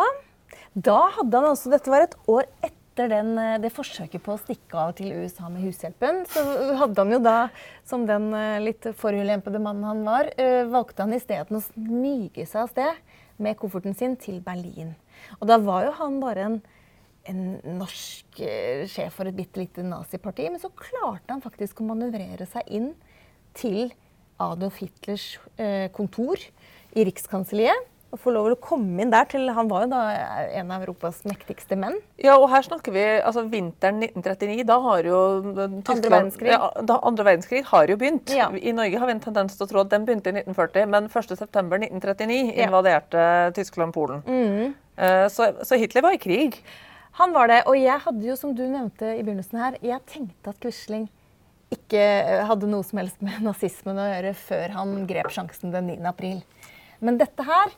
[0.75, 4.41] da hadde han altså Dette var et år etter den, eh, det forsøket på å
[4.41, 6.25] stikke av til USA med hushjelpen.
[6.31, 6.43] Så
[6.79, 7.49] hadde han jo da,
[7.85, 12.63] som den eh, litt forulempede mannen han var, eh, valgte han isteden å smyge seg
[12.63, 12.95] av sted
[13.39, 14.95] med kofferten sin til Berlin.
[15.41, 16.61] Og da var jo han bare en,
[17.31, 17.43] en
[17.81, 18.43] norsk
[18.91, 22.93] sjef for et bitte lite naziparti, men så klarte han faktisk å manøvrere seg inn
[23.55, 23.89] til
[24.43, 25.39] Adolf Hitlers
[25.95, 26.43] kontor
[26.95, 27.94] i Rikskanselliet.
[28.15, 30.03] Og få lov til å komme inn der til Han var jo da
[30.61, 31.97] en av Europas mektigste menn.
[32.23, 34.63] Ja, og her snakker vi altså vinteren 1939.
[34.69, 36.53] Da har jo Tyskland, Andre verdenskrig.
[36.53, 38.31] Ja, da, andre verdenskrig har jo begynt.
[38.31, 38.47] Ja.
[38.55, 41.11] I Norge har vi en tendens til å tro at den begynte i 1940, men
[41.11, 42.55] 1.9.1939 Ja.
[42.55, 42.63] Mm.
[42.69, 43.27] invaderte
[43.59, 44.23] Tyskland Polen.
[44.27, 44.75] Mm.
[45.35, 46.61] så, så Hitler var i krig.
[47.19, 47.61] Han var det.
[47.71, 51.09] Og jeg hadde jo, som du nevnte i begynnelsen her, jeg tenkte at Quisling
[51.75, 55.91] ikke eh, hadde noe som helst med nazismen å gjøre før han grep sjansen den
[55.97, 55.99] 9.
[56.11, 56.41] april.
[57.05, 57.73] Men dette her,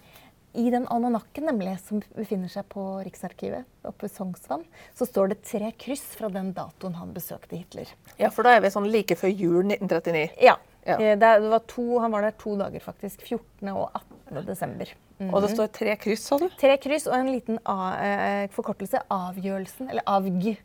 [0.56, 4.64] i den almanakken nemlig, som befinner seg på Riksarkivet oppe ved Sognsvann,
[4.96, 7.90] så står det tre kryss fra den datoen han besøkte Hitler.
[8.18, 10.30] Ja, for da er vi sånn like før jul 1939.
[10.42, 10.56] Ja.
[10.86, 10.96] Ja.
[11.00, 13.22] eh, Det, det var to, han var der to dager, faktisk.
[13.26, 13.68] 14.
[13.74, 14.46] og 18.
[14.46, 14.92] desember.
[15.18, 15.30] Mm.
[15.32, 16.48] Og det står tre kryss, sa du?
[16.60, 19.00] Tre kryss og en liten a, eh, forkortelse.
[19.10, 20.56] Avgjørelsen, eller avg.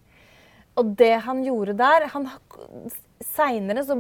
[0.80, 2.30] Og det han gjorde der han,
[3.21, 3.95] Seinere så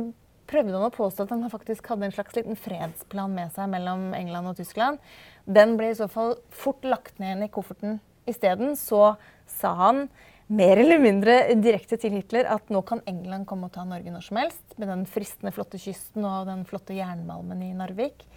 [0.51, 4.11] prøvde han å påstå at han faktisk hadde en slags liten fredsplan med seg mellom
[4.17, 4.99] England og Tyskland.
[5.47, 8.01] Den ble i så fall fort lagt ned igjen i kofferten.
[8.29, 9.15] Isteden så
[9.49, 10.05] sa han
[10.51, 14.25] mer eller mindre direkte til Hitler at nå kan England komme og ta Norge når
[14.27, 18.27] som helst, med den fristende flotte kysten og den flotte jernmalmen i Narvik.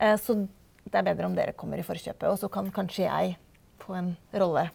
[0.00, 0.48] Eh, Så
[0.90, 3.36] det er bedre om dere kommer i forkjøpet, og så kan kanskje jeg
[3.84, 4.70] få en rolle.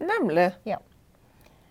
[0.00, 0.54] Nemlig.
[0.64, 0.80] Ja.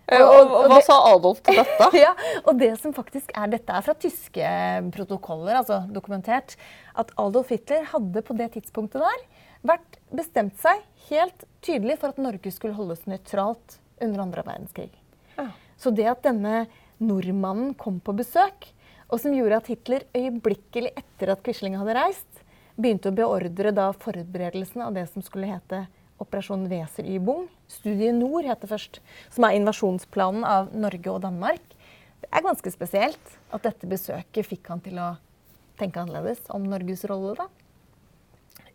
[0.06, 1.88] Eh, Og, og hva det- sa Adolf til dette?
[2.04, 2.12] ja,
[2.44, 4.50] og det som faktisk er, Dette er fra tyske
[4.94, 6.54] protokoller, altså dokumentert,
[6.94, 9.24] at Adolf Hitler hadde på det tidspunktet der
[9.66, 14.92] vært bestemt seg helt tydelig for at Norge skulle holdes nøytralt under andre verdenskrig.
[15.36, 15.48] Ja.
[15.76, 16.66] Så det at denne
[17.02, 18.70] nordmannen kom på besøk,
[19.10, 22.42] og som gjorde at Hitler øyeblikkelig etter at Quisling hadde reist,
[22.78, 25.86] begynte å beordre da forberedelsene av det som skulle hete
[26.22, 27.46] Operasjon Weserübung.
[27.68, 29.00] Studie Nord het det først.
[29.34, 31.62] Som er invasjonsplanen av Norge og Danmark.
[32.22, 35.14] Det er ganske spesielt at dette besøket fikk han til å
[35.80, 37.36] tenke annerledes om Norges rolle.
[37.36, 37.48] da.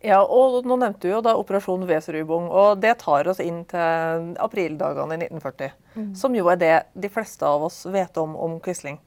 [0.02, 4.32] Ja, og nå nevnte du jo da Operasjon Weserübung, og det tar oss inn til
[4.42, 5.76] aprildagene i 1940.
[6.18, 8.98] Som jo er det de fleste av oss vet om om Quisling.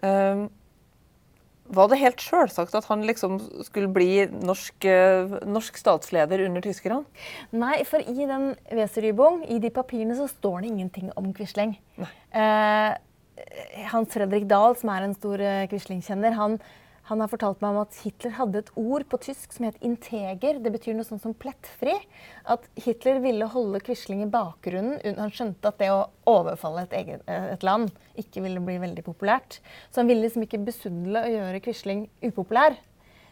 [0.00, 0.48] Um,
[1.74, 7.04] var det helt selvsagt at han liksom skulle bli norsk, eh, norsk statsleder under tyskerne?
[7.54, 11.76] Nei, for i den Weserübung, i de papirene, så står det ingenting om Quisling.
[12.00, 12.90] Eh,
[13.90, 16.58] Hans Fredrik Dahl, som er en stor eh, Quisling-kjenner, han,
[17.10, 20.60] han har fortalt meg om at Hitler hadde et ord på tysk som het integer.
[20.62, 21.96] Det betyr noe sånt som plettfri.
[22.46, 25.00] At Hitler ville holde Quisling i bakgrunnen.
[25.04, 28.78] un- Han skjønte at det å overfalle et, eget, eh, et land ikke ville bli
[28.78, 29.58] veldig populært.
[29.90, 32.76] Så han ville liksom ikke besudle å gjøre Quisling upopulær.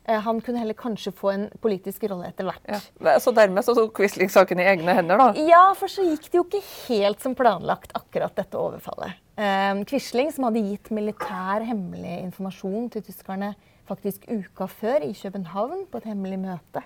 [0.08, 2.64] Eh, Han kunne heller kanskje få en politisk rolle etter hvert.
[2.66, 3.18] Ja.
[3.18, 5.32] Så dermed så tok Quisling saken i egne hender, da?
[5.36, 9.12] Ja, for så gikk det jo ikke helt som planlagt, akkurat dette overfallet.
[9.36, 13.54] Eh, Quisling, som hadde gitt militær hemmelig informasjon til tyskerne
[13.88, 16.84] faktisk uka før i København på et hemmelig møte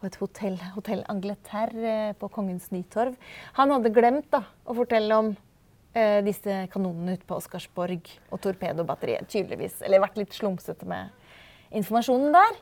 [0.00, 3.16] på et hotell, hotell Angleterre eh, på Kongens Nytorv,
[3.58, 5.30] han hadde glemt da, å fortelle om
[5.92, 9.80] eh, disse kanonene ute på Oscarsborg og torpedobatteriet, tydeligvis.
[9.84, 11.12] Eller vært litt slumsete med
[11.76, 12.56] informasjonen der.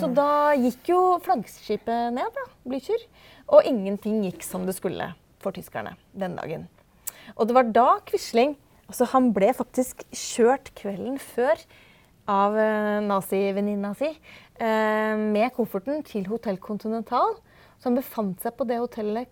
[0.00, 3.06] Så da gikk jo flaggskipet ned, da, Blücher.
[3.52, 6.66] Og ingenting gikk som det skulle for tyskerne den dagen.
[7.36, 8.56] Og det var da Quisling
[8.90, 11.56] altså Han ble faktisk kjørt kvelden før
[12.30, 17.38] av eh, nazivenninna si eh, med kofferten til Hotell Continental.
[17.82, 19.26] som befant seg på det hotellet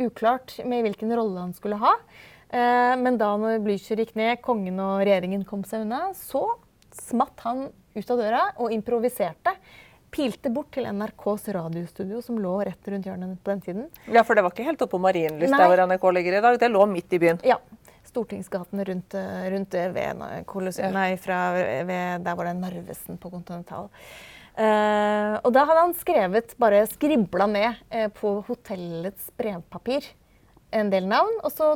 [0.00, 1.92] uklart med hvilken rolle han skulle ha.
[2.48, 6.46] Eh, men da når Blücher gikk ned, kongen og regjeringen kom seg unna, så
[6.96, 9.54] smatt han ut av døra og improviserte.
[10.12, 13.86] Pilte bort til NRKs radiostudio, som lå rett rundt hjørnet på den tiden.
[14.12, 16.58] Ja, for det var ikke helt oppe på Marienlyst der hvor NRK ligger i dag.
[16.60, 17.40] Det lå midt i byen.
[17.48, 17.56] Ja.
[18.12, 20.98] Stortingsgaten rundt, eh, rundt ved Kolosseum, Ja.
[20.98, 21.52] nei, fra,
[21.88, 23.88] ved, der var det Narvesen på Continental.
[24.52, 30.04] Uh, og da hadde han skrevet, bare skribla ned uh, på hotellets brevpapir
[30.76, 31.38] en del navn.
[31.40, 31.70] Og så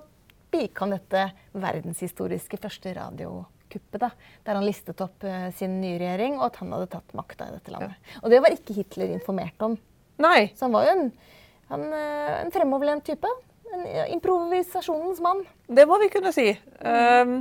[0.53, 1.23] bika han dette
[1.57, 4.01] verdenshistoriske første radiokuppet.
[4.03, 4.11] da,
[4.45, 7.57] Der han listet opp uh, sin nye regjering, og at han hadde tatt makta i
[7.57, 7.97] dette landet.
[8.23, 9.79] Og det var ikke Hitler informert om.
[10.21, 10.53] Nei.
[10.53, 11.11] Så han var jo en,
[11.73, 11.89] han,
[12.45, 13.33] en fremoverlent type.
[13.75, 15.43] En improvisasjonens mann.
[15.67, 16.51] Det må vi kunne si.
[16.81, 17.41] Um,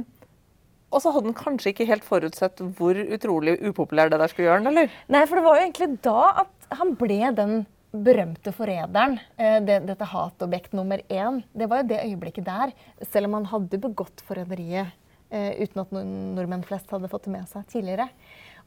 [0.93, 4.61] og så hadde han kanskje ikke helt forutsett hvor utrolig upopulær det der skulle gjøre
[4.61, 4.91] han, eller?
[5.11, 7.55] Nei, for det var jo egentlig da at han ble den
[7.95, 9.19] berømte forræderen.
[9.37, 11.43] eh, Det, dette hatobjekt nummer én.
[11.53, 12.73] Det var jo det øyeblikket der.
[13.11, 14.91] Selv om han hadde begått forræderiet
[15.31, 18.09] eh, uten at nordmenn flest hadde fått det med seg tidligere.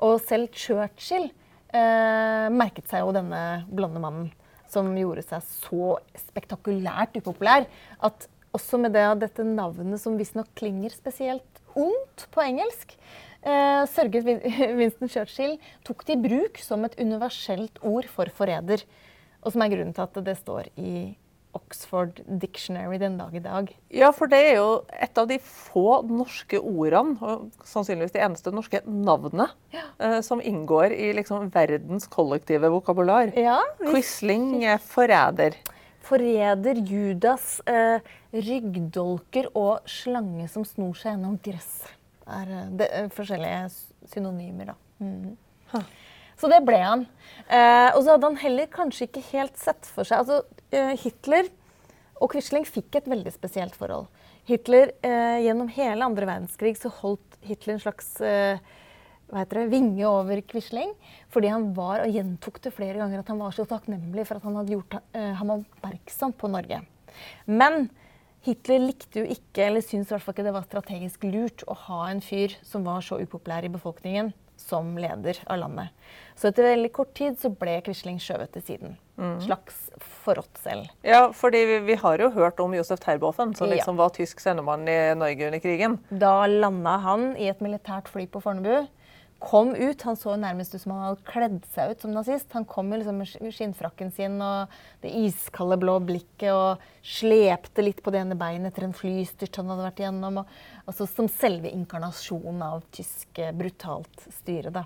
[0.00, 1.28] Og selv Churchill
[1.72, 4.30] eh, merket seg jo denne blonde mannen
[4.72, 5.94] som gjorde seg så
[6.28, 7.66] spektakulært upopulær
[8.04, 12.94] at også med det, dette navnet som visstnok klinger spesielt ondt på engelsk,
[13.42, 14.26] eh, sørget
[14.78, 18.84] Winston Churchill tok det i bruk som et universelt ord for forræder.
[19.44, 21.14] Og som er grunnen til at det står i
[21.56, 23.70] Oxford Dictionary den dag i dag.
[23.94, 28.52] Ja, for det er jo et av de få norske ordene, og sannsynligvis de eneste
[28.54, 33.32] norske navnene, eh, som inngår i liksom verdens kollektive vokabular.
[33.38, 35.56] Ja, Quisling er forræder.
[36.08, 38.00] Forræder, Judas, eh,
[38.32, 41.84] ryggdolker og slange som snor seg gjennom gress.
[42.28, 43.70] er eh, det, forskjellige
[44.12, 44.74] synonymer, da.
[45.00, 45.36] Mhm.
[46.38, 47.06] Så det ble han.
[47.48, 50.42] Eh, og så hadde han heller kanskje ikke helt sett for seg altså,
[50.74, 51.48] eh, Hitler
[52.18, 54.08] og Quisling fikk et veldig spesielt forhold.
[54.48, 58.58] Hitler, eh, Gjennom hele andre verdenskrig så holdt Hitler en slags eh,
[59.28, 60.94] det, vinge over Quisling.
[61.28, 64.46] Fordi han var, og gjentok det flere ganger, at han var så takknemlig for at
[64.48, 66.80] han hadde gjort eh, ham oppmerksom på Norge.
[67.46, 67.88] Men
[68.46, 71.76] Hitler likte jo ikke, eller syntes i hvert fall ikke det var strategisk lurt å
[71.88, 74.30] ha en fyr som var så upopulær i befolkningen,
[74.68, 75.88] som leder av landet.
[76.38, 78.96] Så etter veldig kort tid så ble Quisling skjøvet til siden.
[79.42, 79.88] Slags
[80.22, 80.86] forrådt selv.
[81.02, 83.74] Ja, fordi vi, vi har jo hørt om Josef Terboven, som Ja.
[83.80, 85.98] liksom var tysk sendemann i Norge under krigen.
[86.12, 88.86] Da landa han i et militært fly på Fornebu.
[89.38, 92.50] Kom ut, Han så nærmest ut som han hadde kledd seg ut som nazist.
[92.56, 94.72] Han kom liksom med skinnfrakken sin og
[95.04, 99.70] det iskalde blå blikket og slepte litt på det ene beinet etter en flystyrt han
[99.70, 100.40] hadde vært igjennom.
[100.42, 100.54] Og,
[100.90, 104.74] altså Som selve inkarnasjonen av tysk eh, brutalt styre.
[104.74, 104.84] da.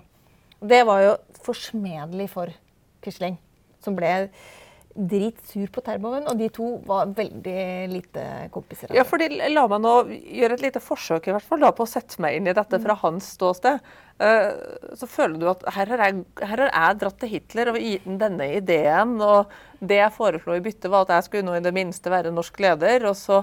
[0.61, 2.53] Det var jo forsmedelig for
[3.03, 3.39] Quisling,
[3.83, 4.13] som ble
[4.93, 6.27] dritsur på Terboven.
[6.29, 8.93] Og de to var veldig lite kompiser.
[8.95, 11.89] Ja, fordi La meg nå gjøre et lite forsøk i hvert fall da, på å
[11.89, 13.81] sette meg inn i dette fra hans ståsted.
[14.21, 14.49] Eh,
[14.95, 18.05] så føler du at her har, jeg, her har jeg dratt til Hitler og gitt
[18.07, 19.15] ham denne ideen.
[19.23, 22.33] Og det jeg foreslo i bytte, var at jeg skulle nå i det minste være
[22.35, 23.07] norsk leder.
[23.09, 23.41] Og så,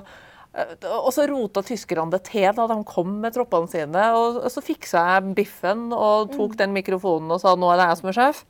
[0.54, 4.06] eh, og så rota tyskerne det til da de kom med troppene sine.
[4.16, 8.02] Og, så fiksa jeg biffen og tok den mikrofonen og sa nå er det jeg
[8.02, 8.44] som er sjef.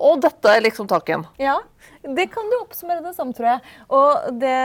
[0.00, 1.26] Og dette er liksom takken.
[1.42, 1.58] Ja,
[2.00, 3.72] det kan du oppsummere det som, tror jeg.
[3.92, 4.60] Og det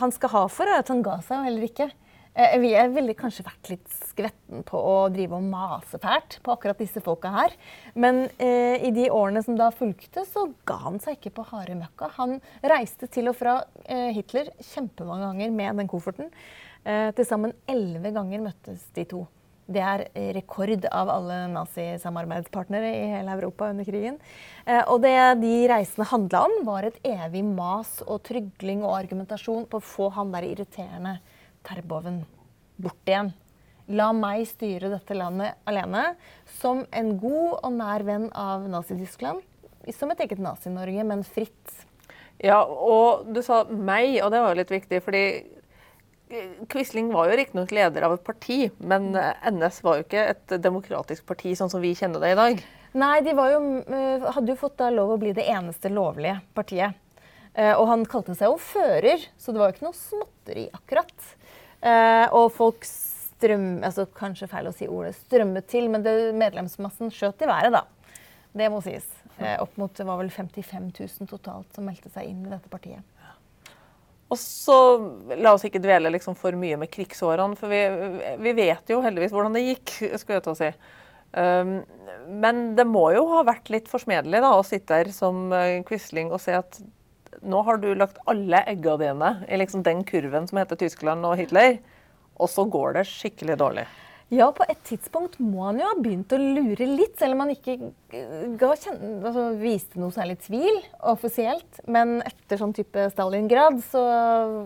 [0.00, 1.86] han skal ha for, er at han ga seg jo heller ikke.
[2.34, 6.54] Eh, Vi er veldig kanskje vært litt skvetten på å drive og mase fælt på
[6.54, 7.54] akkurat disse folka her.
[7.98, 11.76] Men eh, i de årene som da fulgte, så ga han seg ikke på harde
[11.82, 12.12] møkka.
[12.16, 16.30] Han reiste til og fra eh, Hitler kjempemange ganger med den kofferten.
[16.84, 19.26] Eh, Til sammen elleve ganger møttes de to.
[19.64, 20.02] Det er
[20.36, 24.18] rekord av alle nazisamarbeidspartnere i hele Europa under krigen.
[24.66, 29.64] Eh, Og det de reisene handla om, var et evig mas og trygling og argumentasjon
[29.70, 31.16] på å få han der irriterende
[31.64, 32.26] Terboven
[32.76, 33.32] bort igjen.
[33.88, 36.14] La meg styre dette landet alene,
[36.60, 39.42] som en god og nær venn av Nazi-Tyskland.
[39.92, 41.74] Som et eget Nazi-Norge, men fritt.
[42.40, 45.24] Ja, og du sa meg, og det var jo litt viktig, fordi
[46.72, 50.54] Quisling var jo riktignok leder av et parti, men eh, NS var jo ikke et
[50.64, 52.62] demokratisk parti sånn som vi kjenner det i dag.
[52.98, 56.96] Nei, de var jo, eh, hadde jo fått lov å bli det eneste lovlige partiet.
[57.54, 61.28] Eh, Og han kalte seg jo fører, så det var jo ikke noe småtteri akkurat.
[61.84, 66.14] Eh, Og folk s- strøm, altså Kanskje feil å si ordet strømmet til, men det,
[66.38, 67.84] medlemsmassen skjøt i været, da.
[68.54, 69.06] Det må sies.
[69.38, 72.70] Eh, opp mot det var vel 55 000 totalt som meldte seg inn i dette
[72.70, 73.02] partiet.
[74.32, 74.76] Og så
[75.38, 77.82] La oss ikke dvele liksom for mye med krigsårene, for vi,
[78.40, 79.96] vi, vet jo heldigvis hvordan det gikk.
[80.20, 80.70] skulle jeg til å si.
[81.34, 81.76] Um,
[82.40, 86.30] men det må jo ha vært litt forsmedelig da, å sitte der som uh, Quisling
[86.30, 86.78] og se at
[87.44, 91.34] nå har du lagt alle eggene dine i liksom den kurven som heter Tyskland og
[91.40, 91.80] Hitler,
[92.34, 93.86] og så går det skikkelig dårlig.
[94.32, 97.52] Ja, på et tidspunkt må han jo ha begynt å lure litt, selv om han
[97.52, 97.76] ikke
[98.08, 100.80] kjenne, altså, viste noe særlig tvil
[101.12, 101.82] offisielt.
[101.86, 104.02] Men etter sånn type Stalingrad så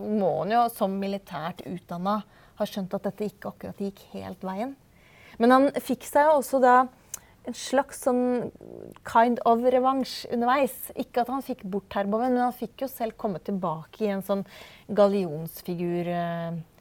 [0.07, 2.21] må han jo som militært utdanna
[2.59, 4.73] ha skjønt at dette ikke akkurat gikk helt veien.
[5.39, 6.77] Men han fikk seg også da
[7.47, 8.49] en slags sånn
[9.07, 10.75] kind of revansj underveis.
[10.99, 14.25] Ikke at han fikk bort Terboven, men han fikk jo selv komme tilbake i en
[14.25, 14.43] sånn
[14.87, 16.57] gallionsfigur-diktator.
[16.57, 16.78] Eh,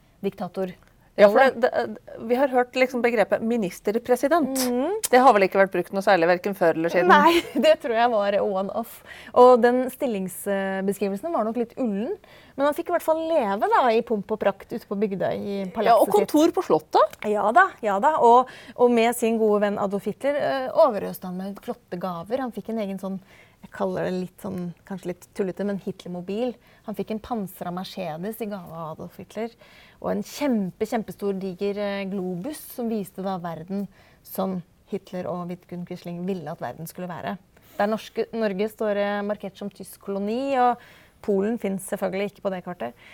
[1.18, 1.86] ja, for det, det,
[2.30, 4.60] Vi har hørt liksom begrepet ministerpresident.
[4.70, 5.00] Mm.
[5.10, 7.10] Det har vel ikke vært brukt noe særlig verken før eller siden?
[7.10, 9.00] Nei, det tror jeg var one off.
[9.34, 12.14] Og den stillingsbeskrivelsen var nok litt ullen.
[12.54, 15.34] Men han fikk i hvert fall leve da, i pomp og prakt ute på Bygdøy.
[15.34, 15.90] i palasset sitt.
[15.90, 17.18] ja, Og kontor på Slottet?
[17.26, 17.66] Ja da.
[17.82, 18.14] ja da.
[18.22, 22.46] Og, og med sin gode venn Adolf Hitler øh, overøste han med flotte gaver.
[22.46, 23.18] Han fikk en egen sånn
[23.64, 26.54] jeg kaller det litt sånn, kanskje litt tullete, men Hitlermobil.
[26.86, 29.54] Han fikk en pansra Mercedes i gave av Adolf Hitler.
[29.98, 33.88] Og en kjempe, kjempestor, diger eh, globus som viste da verden
[34.26, 34.60] som
[34.92, 37.36] Hitler og Vidkun Quisling ville at verden skulle være.
[37.78, 40.78] Der norske, Norge står eh, markert som tysk koloni, og
[41.24, 43.08] Polen fins selvfølgelig ikke på det kartet.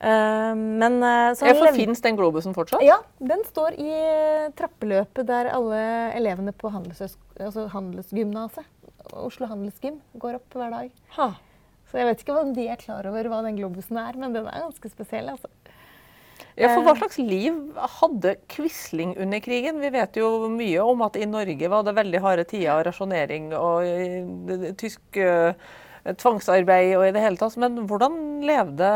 [0.00, 2.80] Uh, men, uh, ja, for Fins den globusen fortsatt?
[2.86, 3.90] Ja, den står i
[4.56, 5.80] trappeløpet der alle
[6.16, 8.64] elevene på handelsgymnaset altså handelsgymnaset
[9.16, 10.90] Oslo Handelsgym går opp hver dag.
[11.16, 11.30] Ha.
[11.90, 14.46] Så jeg vet ikke om de er klar over hva den globusen er, men den
[14.46, 15.32] er ganske spesiell.
[15.32, 15.50] altså.
[16.58, 17.56] Ja, for Hva slags liv
[18.00, 19.80] hadde Quisling under krigen?
[19.82, 24.74] Vi vet jo mye om at i Norge var det veldig harde tider, rasjonering og
[24.80, 25.54] tysk uh,
[26.04, 27.58] tvangsarbeid og i det hele tatt.
[27.60, 28.90] Men hvordan levde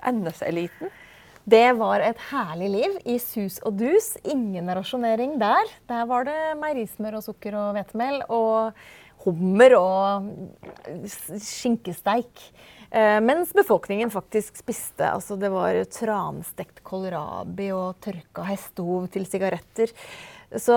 [0.00, 0.92] NS-eliten?
[1.44, 4.14] Det var et herlig liv i sus og dus.
[4.24, 5.68] Ingen rasjonering der.
[5.90, 8.22] Der var det meierismør og sukker og hvetemel.
[8.32, 8.72] Og
[9.24, 10.28] hummer og
[11.08, 12.42] skinkesteik.
[12.94, 15.08] Eh, mens befolkningen faktisk spiste.
[15.08, 19.90] Altså det var transtekt kålrabi og tørka hestehov til sigaretter.
[20.54, 20.76] Så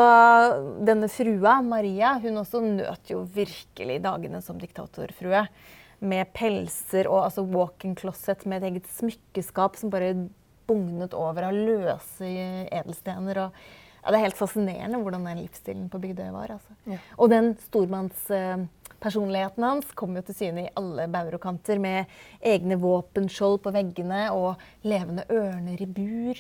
[0.82, 5.44] denne frua, Maria, hun også nøt jo virkelig dagene som diktatorfrue.
[6.00, 10.16] Med pelser og altså walk-in closet med et eget smykkeskap som bare
[10.68, 12.32] bugnet over av løse
[12.72, 13.46] edelstener.
[13.46, 16.54] og ja, det er helt fascinerende hvordan den livsstilen på Bygdøy var.
[16.54, 16.72] Altså.
[16.88, 16.96] Ja.
[17.20, 22.08] Og den stormannspersonligheten uh, hans kom jo til syne i alle bauger og kanter, med
[22.40, 26.40] egne våpenskjold på veggene og levende ørner i bur.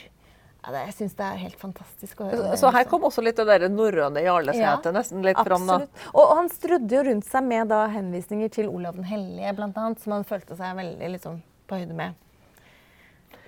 [0.63, 2.53] Ja, det, jeg syns det er helt fantastisk å høre.
[2.53, 5.67] Så, så her kom også litt det der norrøne jarlesetet ja, nesten litt fram?
[5.67, 5.81] da.
[6.13, 9.75] Og, og, han strødde jo rundt seg med da, henvisninger til Olav den hellige, blant
[9.83, 12.15] annet, som han følte seg veldig liksom, på høyde med.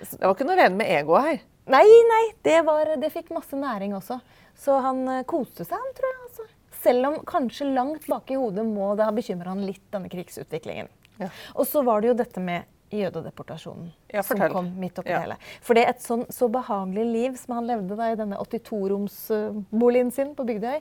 [0.00, 1.40] Det var ikke noe rene med egoet her?
[1.70, 2.24] Nei, nei.
[2.42, 4.20] Det, var, det, fikk masse næring også.
[4.58, 6.20] Så han uh, koste seg, han, tror jeg.
[6.28, 6.48] Altså.
[6.80, 10.88] Selv om kanskje langt bak i hodet må det ha bekymra han litt, denne krigsutviklingen.
[11.20, 11.28] Ja.
[11.54, 15.20] Og så var det jo dette med jødedeportasjonen ja, som kom midt oppi ja.
[15.22, 15.36] hele.
[15.62, 20.10] For det er et sånn, så behagelig liv som han levde da i denne 82-romsboligen
[20.14, 20.80] sin på Bygdøy,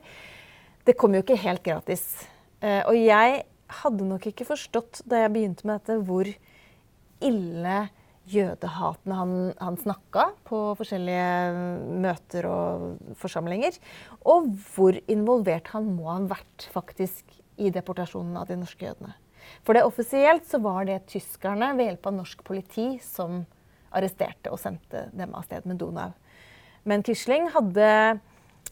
[0.87, 2.05] det kom jo ikke helt gratis.
[2.63, 3.43] Uh, og jeg
[3.83, 6.31] hadde nok ikke forstått da jeg begynte med dette, hvor
[7.29, 7.77] ille
[8.29, 13.77] jødehatene han, han snakka på forskjellige møter og forsamlinger.
[14.29, 19.15] Og hvor involvert han må ha vært faktisk i deportasjonen av de norske jødene.
[19.65, 23.43] For det offisielt så var det tyskerne ved hjelp av norsk politi som
[23.95, 26.11] arresterte og sendte dem av sted med Donau.
[26.87, 28.19] Men Quisling hadde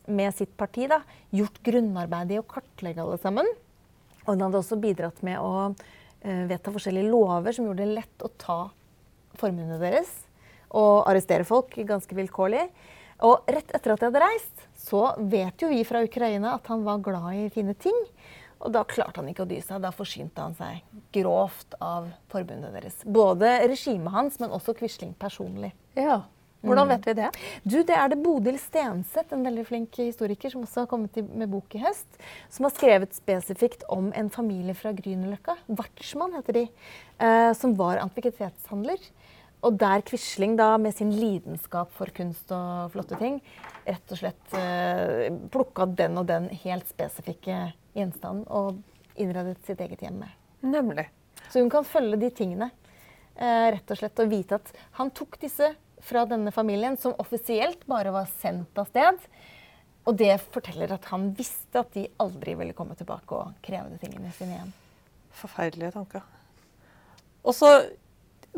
[0.07, 1.01] med sitt parti da,
[1.35, 3.49] gjort grunnarbeidet i å kartlegge alle sammen.
[4.23, 8.23] Og han hadde også bidratt med å uh, vedta forskjellige lover som gjorde det lett
[8.25, 8.59] å ta
[9.39, 10.11] formuene deres
[10.75, 12.65] og arrestere folk ganske vilkårlig.
[13.25, 16.83] Og rett etter at de hadde reist, så vet jo vi fra Ukraina at han
[16.85, 17.97] var glad i fine ting.
[18.57, 19.81] Og da klarte han ikke å dy seg.
[19.83, 20.81] Da forsynte han seg
[21.13, 23.03] grovt av forbundet deres.
[23.05, 25.73] Både regimet hans, men også Quisling personlig.
[25.97, 26.23] Ja.
[26.65, 27.27] Hvordan vet vi det?
[27.63, 31.51] Du, Det er det Bodil Stenseth, en veldig flink historiker som også har kommet med
[31.51, 32.17] bok i høst,
[32.49, 35.57] som har skrevet spesifikt om en familie fra Grünerløkka.
[35.69, 36.65] Vartsmann heter de.
[37.21, 38.99] Eh, som var antikvitetshandler.
[39.65, 43.39] Og der Quisling da, med sin lidenskap for kunst og flotte ting,
[43.87, 48.77] rett og slett eh, plukka den og den helt spesifikke gjenstanden og
[49.17, 50.35] innredet sitt eget hjem med.
[50.61, 51.07] Nemlig.
[51.49, 52.69] Så hun kan følge de tingene.
[53.35, 55.73] Eh, rett og slett Og vite at han tok disse
[56.05, 59.21] fra denne familien som offisielt bare var sendt av sted.
[60.07, 63.99] Og det forteller at han visste at de aldri ville komme tilbake og kreve de
[64.01, 64.73] tingene sine igjen.
[65.35, 66.23] Forferdelige tanker.
[67.43, 67.71] Og så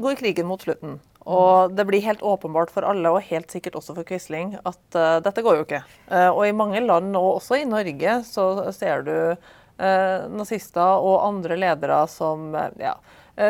[0.01, 0.97] går krigen mot slutten.
[1.29, 5.19] Og det blir helt åpenbart for alle, og helt sikkert også for Quisling, at uh,
[5.23, 5.83] dette går jo ikke.
[6.09, 8.45] Uh, og i mange land, og også i Norge, så
[8.75, 12.95] ser du uh, nazister og andre ledere som ja,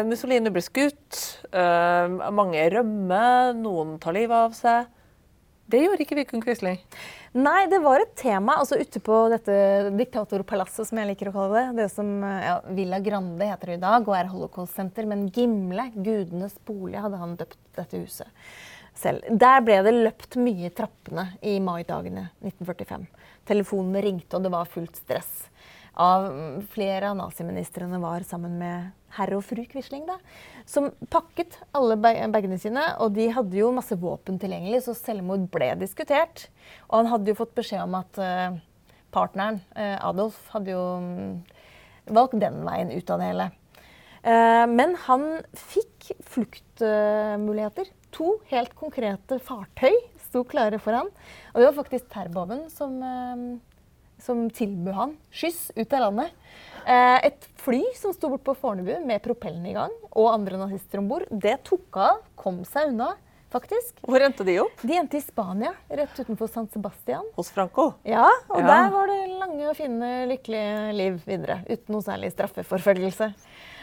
[0.06, 1.18] Mussolini blir skutt,
[1.50, 4.99] mange rømmer, noen tar livet av seg.
[5.70, 6.80] Det gjorde ikke Vidkun Quisling.
[7.38, 9.54] Nei, det var et tema altså ute på dette
[9.94, 11.84] diktatorpalasset, som jeg liker å kalle det.
[11.84, 15.06] Det som ja, Villa Grande heter det i dag og er holocaust-senter.
[15.10, 18.42] Men Gimle, gudenes bolig, hadde han døpt dette huset
[19.00, 19.30] selv.
[19.30, 23.06] Der ble det løpt mye i trappene i maidagene 1945.
[23.50, 25.46] Telefonene ringte, og det var fullt stress.
[26.00, 26.30] Av
[26.72, 30.16] flere av naziministrene var sammen med herr og fru Quisling, da,
[30.70, 32.86] som pakket alle bagene sine.
[33.04, 36.48] Og de hadde jo masse våpen tilgjengelig, så selvmord ble diskutert.
[36.88, 38.60] Og han hadde jo fått beskjed om at uh,
[39.12, 41.40] partneren, uh, Adolf, hadde jo um,
[42.08, 43.50] valgt den veien ut av det hele.
[44.24, 45.28] Uh, men han
[45.58, 47.92] fikk fluktmuligheter.
[48.16, 49.94] To helt konkrete fartøy
[50.30, 51.12] sto klare for han.
[51.52, 53.02] Og det var faktisk Terboven som,
[54.24, 56.36] som tilbød han skyss ut av landet.
[56.86, 61.02] Eh, et fly som sto bort på Fornebu med propellen i gang, og andre nazister
[61.02, 63.16] om bord, det tok av, kom seg unna.
[63.50, 63.96] faktisk.
[64.06, 64.82] Hvor endte de opp?
[64.86, 67.26] De endte i Spania, rett utenfor San Sebastian.
[67.34, 67.94] Hos Franco?
[68.06, 68.68] Ja, og ja.
[68.68, 71.64] der var det lange og fine, lykkelige liv videre.
[71.66, 73.32] Uten noe særlig straffeforfølgelse.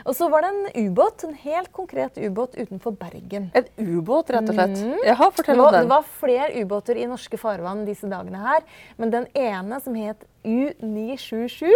[0.04, 3.50] Og så var det en ubåt, en helt konkret ubåt utenfor Bergen.
[3.56, 4.78] En ubåt, rett og slett?
[4.82, 5.02] Mm.
[5.06, 5.86] Jaha, fortell om den.
[5.86, 8.64] Det var flere ubåter i norske farvann disse dagene her.
[9.00, 11.70] Men den ene, som het U977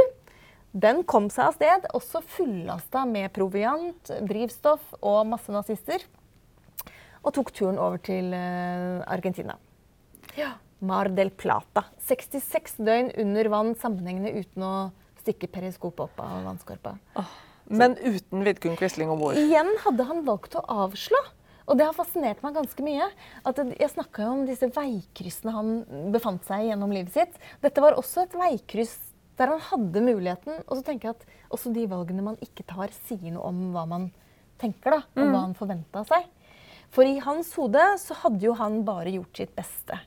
[0.70, 6.04] den kom seg av sted, også fullasta med proviant, drivstoff og masse nazister.
[7.20, 9.58] Og tok turen over til uh, Argentina.
[10.38, 10.54] Ja.
[10.80, 11.84] Mar del Plata.
[12.06, 14.74] 66 døgn under vann sammenhengende uten å
[15.20, 16.94] stikke periskopet opp av vannskorpa.
[17.18, 17.34] Oh,
[17.70, 19.38] men uten Vidkun Quisling om bord?
[19.38, 21.20] Igjen hadde han valgt å avslå.
[21.70, 23.06] Og det har fascinert meg ganske mye.
[23.46, 25.70] At jeg snakka jo om disse veikryssene han
[26.14, 27.38] befant seg i gjennom livet sitt.
[27.62, 28.96] Dette var også et veikryss
[29.38, 30.64] der han hadde muligheten.
[30.66, 33.86] Og så tenker jeg at også de valgene man ikke tar, sier noe om hva
[33.88, 34.10] man
[34.60, 35.02] tenker, da.
[35.14, 35.30] Om mm.
[35.30, 36.26] hva han forventa seg.
[36.90, 40.00] For i hans hode så hadde jo han bare gjort sitt beste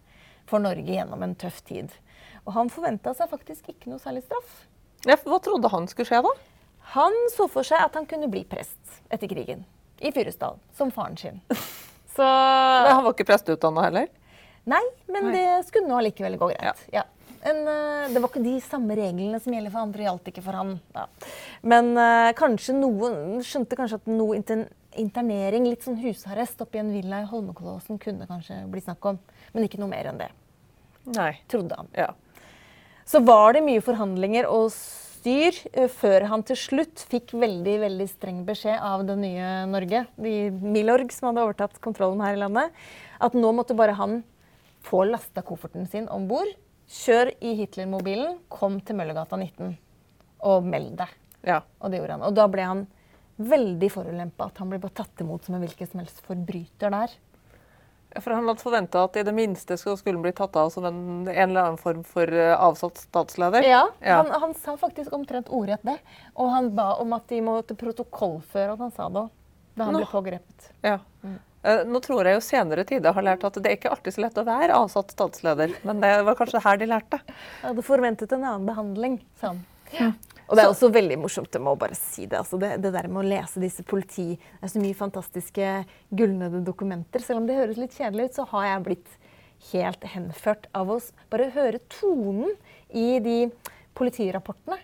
[0.49, 1.93] for Norge gjennom en tøff tid.
[2.43, 4.65] Og han forventa seg faktisk ikke noe særlig straff.
[5.07, 6.33] Ja, hva trodde han skulle skje, da?
[6.93, 9.63] Han så for seg at han kunne bli prest etter krigen.
[10.03, 10.59] I Fyresdal.
[10.77, 11.41] Som faren sin.
[12.13, 14.09] Så Men Han var ikke presteutdanna heller?
[14.69, 15.33] Nei, men Nei.
[15.33, 16.83] det skulle nå allikevel gå greit.
[16.93, 17.01] Ja.
[17.01, 17.03] ja
[17.43, 20.55] en, eh, det var ikke de samme reglene som gjelder for andre, gjaldt ikke for
[20.55, 20.77] han.
[20.95, 21.07] Ja.
[21.73, 27.23] Men uh, kanskje noen skjønte kanskje at noe internering, litt sånn husarrest oppi en villa
[27.23, 29.19] i Holmenkollåsen kunne kanskje bli snakk om.
[29.51, 30.29] Men ikke noe mer enn det.
[31.17, 31.33] Nei.
[31.51, 31.91] Trodde han.
[31.97, 32.13] Ja.
[33.09, 34.69] Så var det mye forhandlinger og
[35.23, 40.03] styr uh, før han til slutt fikk veldig veldig streng beskjed av det nye Norge,
[40.19, 42.75] de Milorg som hadde overtatt kontrollen her i landet,
[43.23, 44.19] at nå måtte bare han
[44.83, 46.51] få lasta kofferten sin om bord
[46.93, 49.71] Kjør i Hitler-mobilen, kom til Møllergata 19
[50.45, 51.13] og meld deg.
[51.47, 51.61] Ja.
[51.79, 52.25] Og det gjorde han.
[52.27, 52.83] Og da ble han
[53.39, 54.49] veldig forulempa.
[54.51, 57.15] At han ble tatt imot som en hvilken som helst forbryter der.
[58.21, 60.99] For han hadde forventa at i det minste skulle han bli tatt av som en,
[61.27, 63.65] en eller annen form for uh, avsatt statsleder?
[63.65, 64.19] Ja, ja.
[64.21, 65.97] Han, han, sa faktisk omtrent ordrett det.
[66.33, 69.25] Og han ba om at de måtte protokollføre at han sa det
[69.73, 70.03] da han Nå.
[70.03, 70.69] ble pågrepet.
[70.85, 70.99] Ja.
[71.23, 71.39] Mm.
[71.63, 74.23] Eh, nå tror jeg jo senere tider har lært at det er ikke alltid så
[74.25, 77.19] lett å være avsatt statsleder, men det var kanskje her de lærte.
[77.25, 79.63] Jeg hadde forventet en annen behandling, sa han.
[79.93, 80.11] Ja.
[80.47, 82.39] Og det er også veldig morsomt, jeg må bare si det.
[82.39, 85.69] Altså det, det, der med å lese disse politi Det er så mye fantastiske
[86.11, 87.23] gullnøde dokumenter.
[87.23, 89.13] Selv om det høres litt kjedelig ut, så har jeg blitt
[89.71, 90.99] helt henført av å
[91.31, 92.51] bare høre tonen
[92.91, 93.37] i de
[93.97, 94.79] politirapportene.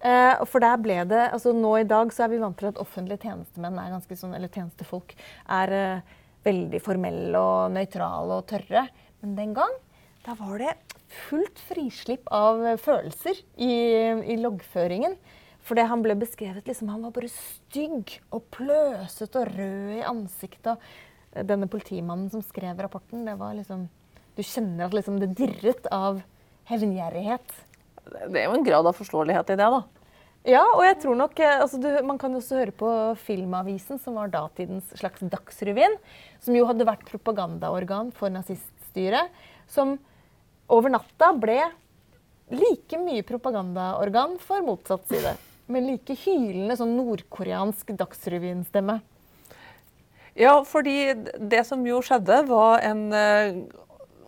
[0.00, 2.78] Uh, for der ble det, altså Nå i dag så er vi vant til at
[2.80, 5.12] offentlige tjenestemenn er ganske sånn, eller tjenestefolk
[5.58, 6.14] er uh,
[6.46, 8.86] veldig formelle og nøytrale og tørre.
[9.20, 9.74] Men den gang
[10.26, 10.72] da var det
[11.28, 13.74] fullt frislipp av følelser i,
[14.34, 15.16] i loggføringen.
[15.66, 20.90] Fordi han ble beskrevet liksom, Han var bare stygg og pløsete og rød i ansiktet.
[21.46, 23.86] Denne politimannen som skrev rapporten, det var liksom
[24.36, 26.22] Du kjenner at liksom det dirret av
[26.70, 27.56] hevngjerrighet.
[28.30, 29.82] Det er jo en grad av forståelighet i det, da.
[30.48, 32.90] Ja, og jeg tror nok eh, altså du, Man kan også høre på
[33.20, 35.98] Filmavisen, som var datidens slags Dagsrevyen.
[36.40, 39.28] Som jo hadde vært propagandaorgan for naziststyret.
[39.70, 39.98] Som
[40.70, 41.60] over natta ble
[42.50, 45.36] like mye propagandaorgan for motsatt side.
[45.70, 48.98] Med like hylende sånn nordkoreansk Dagsrevyen-stemme.
[50.38, 53.60] Ja, fordi det som jo skjedde, var en uh,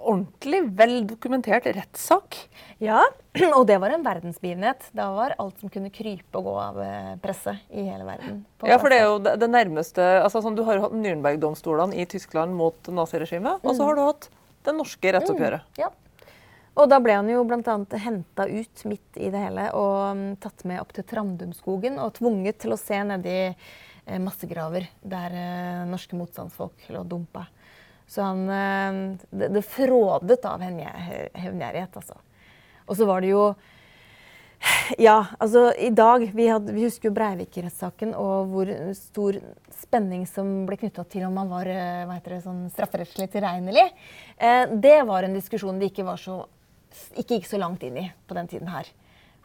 [0.03, 2.37] ordentlig vel dokumentert rettssak.
[2.83, 3.01] Ja,
[3.57, 4.91] og det var en verdensbegivenhet.
[4.97, 8.43] Da var alt som kunne krype og gå av presset presse i hele verden.
[8.59, 11.97] på Ja, for det er jo det, det nærmeste altså sånn, Du har hatt Nürnberg-domstolene
[11.97, 14.31] i Tyskland mot naziregimet, og så har du hatt
[14.63, 15.67] det norske rettsoppgjøret.
[15.81, 15.91] Ja.
[16.73, 17.75] Og da ble han jo bl.a.
[18.01, 22.63] henta ut midt i det hele og mm, tatt med opp til Trandumskogen og tvunget
[22.65, 27.45] til å se nedi eh, massegraver der eh, norske motstandsfolk lå dumpa.
[28.09, 32.17] Så han eh, det, det frådet av hevngjer- hevngjerrighet, altså.
[32.89, 33.45] Og så var det jo
[34.99, 39.39] Ja, altså i dag Vi, hadde, vi husker jo Breivik-rettssaken og hvor stor
[39.75, 43.89] spenning som ble knytta til om han var hva heter det, sånn strafferettslig tilregnelig.
[44.41, 46.41] Eh, det var en diskusjon det ikke, var så,
[47.17, 48.89] ikke gikk så langt inn i på den tiden her.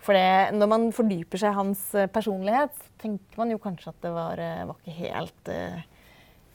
[0.04, 4.04] For det, når man fordyper seg i hans eh, personlighet, tenker man jo kanskje at
[4.06, 5.80] det var, eh, var ikke helt, eh,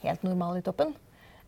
[0.04, 0.94] helt normal i toppen.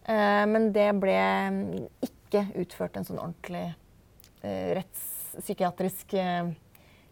[0.05, 1.69] Men det ble mm,
[2.05, 3.71] ikke utført en sånn ordentlig
[4.45, 6.13] rettspsykiatrisk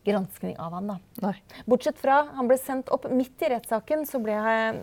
[0.05, 0.91] granskning av han.
[0.93, 0.97] da.
[1.23, 1.35] Nei.
[1.69, 4.37] Bortsett fra han ble sendt opp midt i rettssaken, så ble,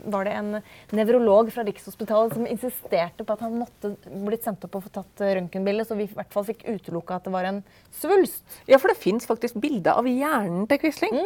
[0.09, 0.51] var det en
[0.95, 5.25] nevrolog fra Rikshospitalet som insisterte på at han måtte blitt sendt opp og få tatt
[5.27, 7.63] røntgenbilde, så vi i hvert fall fikk utelukka at det var en
[7.95, 8.45] svulst.
[8.69, 11.19] Ja, for det fins faktisk bilder av hjernen til Quisling.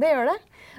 [0.00, 0.38] Det gjør det.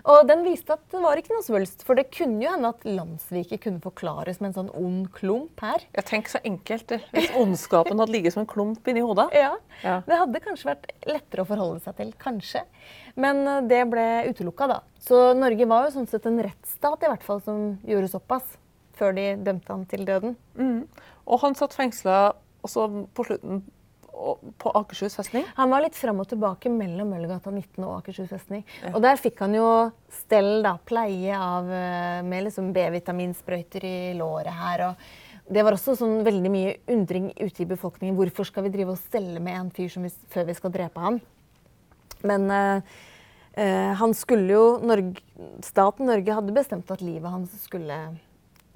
[0.09, 1.83] Og den viste at det var ikke noe svulst.
[1.85, 5.85] For det kunne jo hende at landsviket kunne forklares med en sånn ond klump her.
[5.95, 6.99] Jeg tenk så enkelt det.
[7.13, 9.29] Hvis ondskapen hadde ligget som en klump inni hodet.
[9.37, 9.53] Ja.
[9.83, 9.99] Ja.
[10.07, 12.11] Det hadde kanskje vært lettere å forholde seg til.
[12.19, 12.63] Kanskje.
[13.15, 14.79] Men eh, det ble utelukka, da.
[15.03, 18.57] Så Norge var jo sånn sett en rettsstat i hvert fall som gjorde såpass.
[18.97, 20.35] Før de dømte han til døden.
[21.25, 22.33] Og han satt fengsla
[22.63, 22.83] også
[23.17, 23.71] på slutten og-
[24.61, 25.45] på Akershus festning.
[25.57, 28.63] Han var litt fram og tilbake mellom Møllergata 19 og Akershus festning.
[28.93, 29.67] Og der fikk han jo
[30.13, 34.87] stell, da, pleie av, eh, med liksom B-vitaminsprøyter i låret her.
[34.89, 35.21] og
[35.53, 38.15] det var også sånn veldig mye undring ute i befolkningen.
[38.15, 41.03] Hvorfor skal vi drive og stelle med en fyr som vi, før vi skal drepe
[41.03, 41.19] han?
[42.23, 42.93] Men uh,
[43.59, 45.19] uh, han skulle jo Norge,
[45.65, 47.97] Staten Norge hadde bestemt at livet hans skulle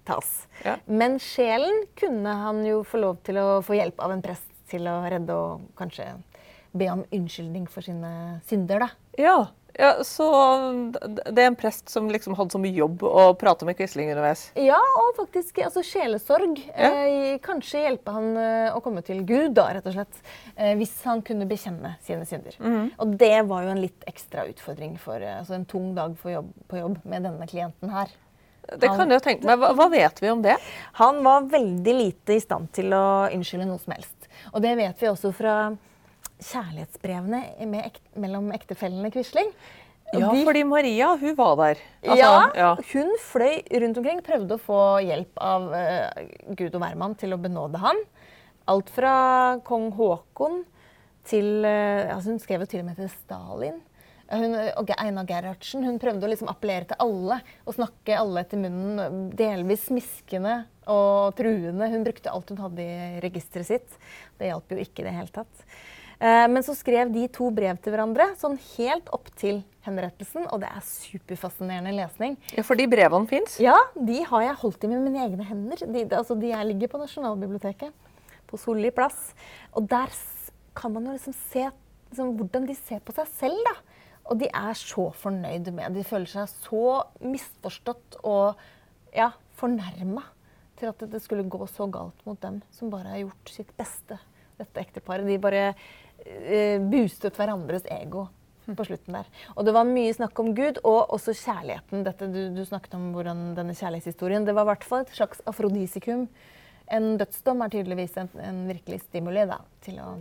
[0.08, 0.48] tas.
[0.66, 0.76] Ja.
[0.86, 4.90] Men sjelen kunne han jo få lov til å få hjelp av en prest til
[4.90, 6.12] å redde og kanskje
[6.78, 8.12] be om unnskyldning for sine
[8.48, 8.90] synder, da.
[9.18, 9.38] Ja,
[9.78, 10.26] ja, så
[11.06, 14.48] det er en prest som liksom hadde som jobb å prate med Quisling underveis.
[14.58, 16.58] Ja, og faktisk altså sjelesorg.
[16.72, 16.90] Ja.
[16.90, 20.22] Eh, kanskje hjelpe han eh, å komme til Gud, da, rett og slett.
[20.56, 22.58] Eh, hvis han kunne bekjenne sine synder.
[22.98, 26.50] Og det var jo en litt ekstra utfordring for eh, altså en tung dag jobb,
[26.66, 28.10] på jobb med denne klienten her.
[28.68, 29.62] Det kan jeg jo tenke meg.
[29.62, 30.58] Hva, hva vet vi om det?
[30.98, 34.17] Han var veldig lite i stand til å unnskylde noe som helst.
[34.54, 35.56] Og det vet vi også fra
[36.38, 39.50] kjærlighetsbrevene med ek mellom ektefellene Quisling.
[40.14, 41.78] Ja, De- fordi Maria, hun var der.
[42.04, 42.76] ja, Altså, ja.
[42.94, 47.40] hun fløy rundt omkring, prøvde å få hjelp av uh, Gud og hvermann til å
[47.42, 48.00] benåde han.
[48.72, 50.62] Alt fra kong Haakon
[51.28, 53.82] til uh, altså Hun skrev jo til og med til Stalin.
[54.32, 55.84] Hun, og Einar Gerhardsen.
[55.88, 59.30] Hun prøvde å liksom appellere til alle og snakke alle etter munnen.
[59.40, 61.88] Delvis smiskende og truende.
[61.94, 63.96] Hun brukte alt hun hadde i registeret sitt.
[64.40, 65.64] Det hjalp jo ikke i det hele tatt.
[66.20, 70.48] Eh, Men så skrev de to brev til hverandre, sånn helt opp til henrettelsen.
[70.52, 72.38] Og det er superfascinerende lesning.
[72.58, 73.60] ja, for de brevene fins.
[73.64, 75.78] Ja, de har jeg holdt i med mine egne hender.
[75.86, 77.94] De, de- altså, de jeg ligger på Nasjonalbiblioteket,
[78.48, 79.34] på Solli plass.
[79.76, 80.10] Og der
[80.76, 81.70] kan man jo liksom se
[82.12, 83.76] liksom, hvordan de ser på seg selv, da.
[84.28, 88.60] Og de er så fornøyd med De føler seg så misforstått og
[89.16, 90.26] ja, fornærma
[90.78, 94.20] til at det skulle gå så galt mot dem som bare har gjort sitt beste,
[94.60, 95.26] dette ekteparet.
[95.26, 98.28] De bare eh, boostet hverandres ego
[98.68, 99.28] på slutten der.
[99.56, 102.04] Og det var mye snakk om Gud, og også kjærligheten.
[102.06, 104.48] Dette, du, du snakket om hvordan denne kjærlighetshistorien.
[104.48, 106.28] Det var i hvert fall et slags afrodisikum.
[106.92, 110.12] En dødsdom er tydeligvis en, en virkelig stimuli da, til å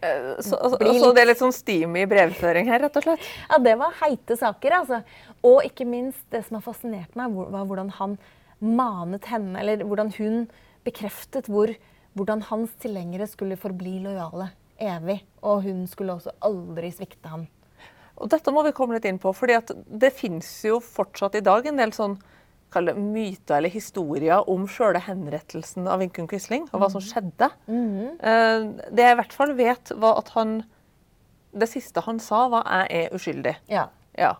[0.00, 3.26] Så, altså, så det er litt sånn steamy brevføring her, rett og slett.
[3.50, 5.00] Ja, det var heite saker, altså.
[5.44, 8.16] Og ikke minst det som har fascinert meg, var hvordan han
[8.64, 10.42] manet henne, eller hvordan hun
[10.86, 11.72] bekreftet hvor,
[12.16, 15.20] hvordan hans tilhengere skulle forbli lojale evig.
[15.44, 17.46] Og hun skulle også aldri svikte ham.
[18.20, 19.56] Og dette må vi komme litt inn på, fordi
[20.00, 22.18] det fins jo fortsatt i dag en del sånn
[22.96, 27.50] myter eller historier om sjøle henrettelsen av Ingunn Quisling, og hva som skjedde.
[27.68, 28.60] Eh,
[28.90, 30.64] Det jeg i hvert fall vet, var at han
[31.52, 33.56] Det siste han sa, var 'jeg er uskyldig'.
[33.68, 33.88] Ja.
[34.16, 34.36] Ja.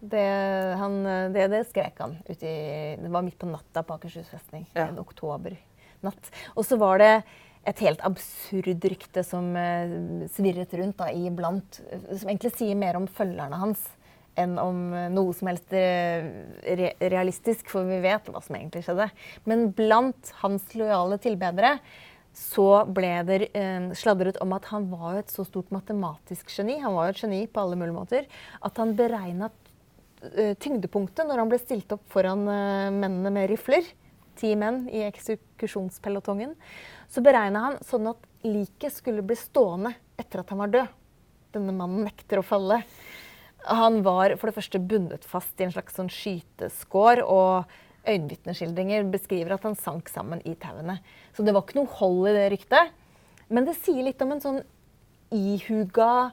[0.00, 4.66] Det, han, det, det skrek han i Det var midt på natta på Akershus festning.
[4.74, 4.88] Ja.
[4.88, 6.30] En oktobernatt.
[6.56, 7.24] Og så var det
[7.66, 11.80] et helt absurd rykte som eh, svirret rundt da, iblant,
[12.14, 13.82] som egentlig sier mer om følgerne hans
[14.38, 14.82] enn om
[15.14, 19.08] noe som helst re realistisk, for vi vet hva som egentlig skjedde.
[19.48, 21.76] Men blant hans lojale tilbedere
[22.36, 26.94] så ble det eh, sladret om at han var et så stort matematisk geni, han
[26.96, 28.26] var jo et geni på alle mulige måter,
[28.60, 29.48] at han beregna
[30.34, 33.88] eh, tyngdepunktet når han ble stilt opp foran eh, mennene med rifler.
[34.36, 36.52] Ti menn i eksekusjonspelotongen.
[37.08, 40.90] Så beregna han sånn at liket skulle bli stående etter at han var død.
[41.56, 42.82] Denne mannen nekter å falle.
[43.66, 47.24] Han var for det første bundet fast i en slags sånn skyteskår.
[47.26, 47.66] og
[48.06, 51.00] Øyenvitneskildringer beskriver at han sank sammen i tauene.
[51.34, 52.92] Så det var ikke noe hold i det ryktet.
[53.50, 54.60] Men det sier litt om en sånn
[55.34, 56.30] ihuga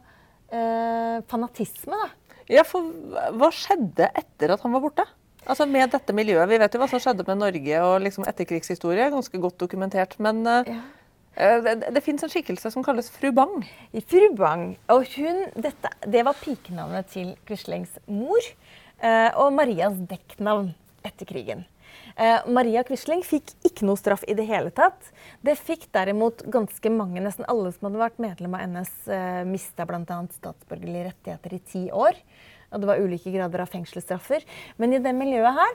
[0.53, 1.97] eh, fanatisme.
[1.97, 2.37] da.
[2.51, 2.93] Ja, for
[3.39, 5.05] hva skjedde etter at han var borte?
[5.43, 6.47] Altså Med dette miljøet.
[6.47, 9.09] Vi vet jo hva som skjedde med Norge og liksom etterkrigshistorie.
[9.11, 10.15] Ganske godt dokumentert.
[10.23, 10.81] Men eh, ja.
[11.35, 13.63] Det, det fins en skikkelse som kalles fru Bang.
[14.09, 14.75] Fru Bang.
[14.93, 18.53] Og hun, dette, det var pikenavnet til Quislings mor.
[19.03, 20.69] Uh, og Marias dekknavn
[21.03, 21.65] etter krigen.
[22.13, 25.09] Uh, Maria Quisling fikk ikke noe straff i det hele tatt.
[25.43, 29.87] Det fikk derimot ganske mange, nesten alle som hadde vært medlem av NS, uh, mista
[29.89, 30.19] bl.a.
[30.37, 32.19] statsborgerlige rettigheter i ti år.
[32.73, 34.45] Og det var ulike grader av fengselsstraffer.
[34.81, 35.73] Men i det miljøet her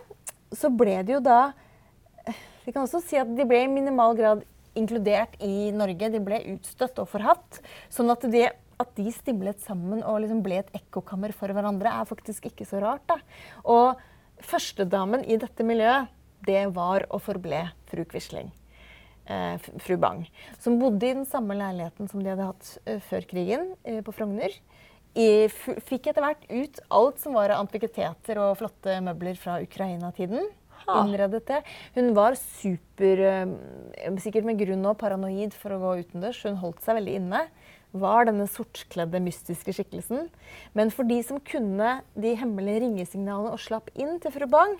[0.57, 1.51] så ble det jo da
[2.65, 4.41] Vi kan også si at de ble i minimal grad
[4.79, 6.11] inkludert i Norge.
[6.15, 7.61] De ble utstøtt og forhatt.
[7.93, 12.09] Sånn at, det, at de stimlet sammen og liksom ble et ekkokammer for hverandre, er
[12.09, 13.05] faktisk ikke så rart.
[13.11, 13.19] da.
[13.67, 13.99] Og
[14.49, 16.15] førstedamen i dette miljøet,
[16.47, 18.53] det var og forble fru Quisling.
[19.29, 20.23] Eh, fru Bang.
[20.59, 24.15] Som bodde i den samme leiligheten som de hadde hatt eh, før krigen, eh, på
[24.17, 24.55] Frogner
[25.19, 30.47] fikk etter hvert ut alt som var av antikviteter og flotte møbler fra Ukraina-tiden.
[30.87, 31.63] Innredet det.
[31.97, 36.45] Hun var super, eh, sikkert med grunn og paranoid for å gå utendørs.
[36.47, 37.47] Hun holdt seg veldig inne.
[37.99, 40.29] Var denne sortkledde, mystiske skikkelsen.
[40.77, 44.77] Men for de som kunne de hemmelige ringesignalene og slapp inn til fru Bang,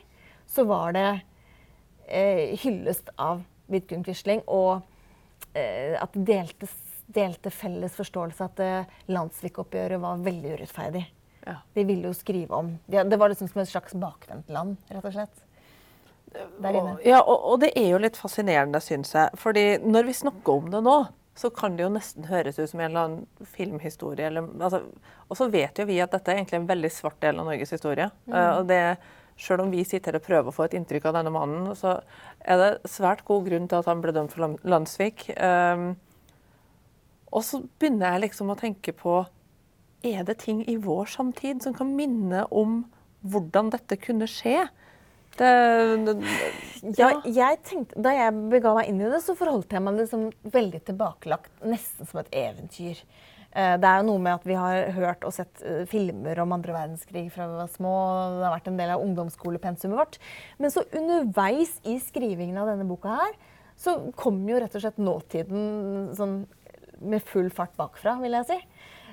[0.49, 1.09] så var det
[2.09, 4.81] eh, hyllest av Vidkun Quisling, og
[5.53, 6.69] eh, at det delte,
[7.13, 11.05] delte felles forståelse at eh, landssvikoppgjøret var veldig urettferdig.
[11.47, 11.61] Ja.
[11.75, 15.05] De ville jo skrive om ja, Det var liksom som et slags bakvendt land, rett
[15.05, 15.45] og slett.
[17.07, 19.39] Ja, og, og, det er jo litt fascinerende, syns jeg.
[19.41, 20.99] fordi når vi snakker om det nå,
[21.39, 24.27] så kan det jo nesten høres ut som en eller annen filmhistorie.
[24.27, 24.83] Eller, altså,
[25.29, 27.73] og så vet jo vi at dette er egentlig en veldig svart del av Norges
[27.77, 28.09] historie.
[28.27, 28.35] Mm.
[28.35, 28.81] Uh, og det,
[29.39, 32.01] selv om vi sitter og prøver å få et inntrykk av denne mannen, så
[32.43, 35.29] er det svært god grunn til at han ble dømt for landssvik.
[35.39, 35.93] Um,
[37.31, 39.21] og så begynner jeg liksom å tenke på
[40.07, 42.85] Er det ting i vår samtid som kan minne om
[43.27, 44.69] hvordan dette kunne skje?
[45.39, 45.51] Det,
[46.07, 46.15] det,
[46.99, 47.09] ja.
[47.09, 47.09] ja.
[47.25, 50.83] jeg tenkte, da jeg bega meg inn i det, så forholdt jeg meg liksom veldig
[50.91, 51.53] tilbakelagt.
[51.67, 53.03] Nesten som et eventyr.
[53.57, 56.53] Eh, det er jo noe med at vi har hørt og sett eh, filmer om
[56.57, 57.95] andre verdenskrig fra vi var små.
[58.37, 60.21] Det har vært en del av ungdomsskolepensumet vårt.
[60.61, 63.35] Men så underveis i skrivingen av denne boka her,
[63.79, 66.41] så kom jo rett og slett nåtiden sånn
[66.99, 68.61] med full fart bakfra, vil jeg si.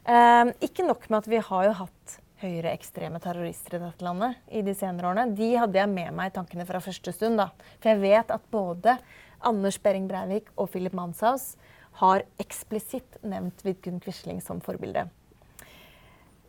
[0.05, 4.63] Eh, ikke nok med at vi har jo hatt høyreekstreme terrorister i dette landet i
[4.65, 5.35] de senere årene.
[5.37, 7.39] De hadde jeg med meg i tankene fra første stund.
[7.39, 7.49] da.
[7.79, 8.97] For jeg vet at både
[9.45, 11.53] Anders Behring Breivik og Philip Manshaus
[12.01, 15.07] har eksplisitt nevnt Vidkun Quisling som forbilde.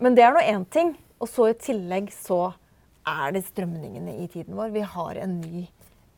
[0.03, 0.97] Men det er nå én ting.
[1.22, 2.53] Og så i tillegg så
[3.09, 4.74] er det strømningene i tiden vår.
[4.74, 5.64] Vi har en ny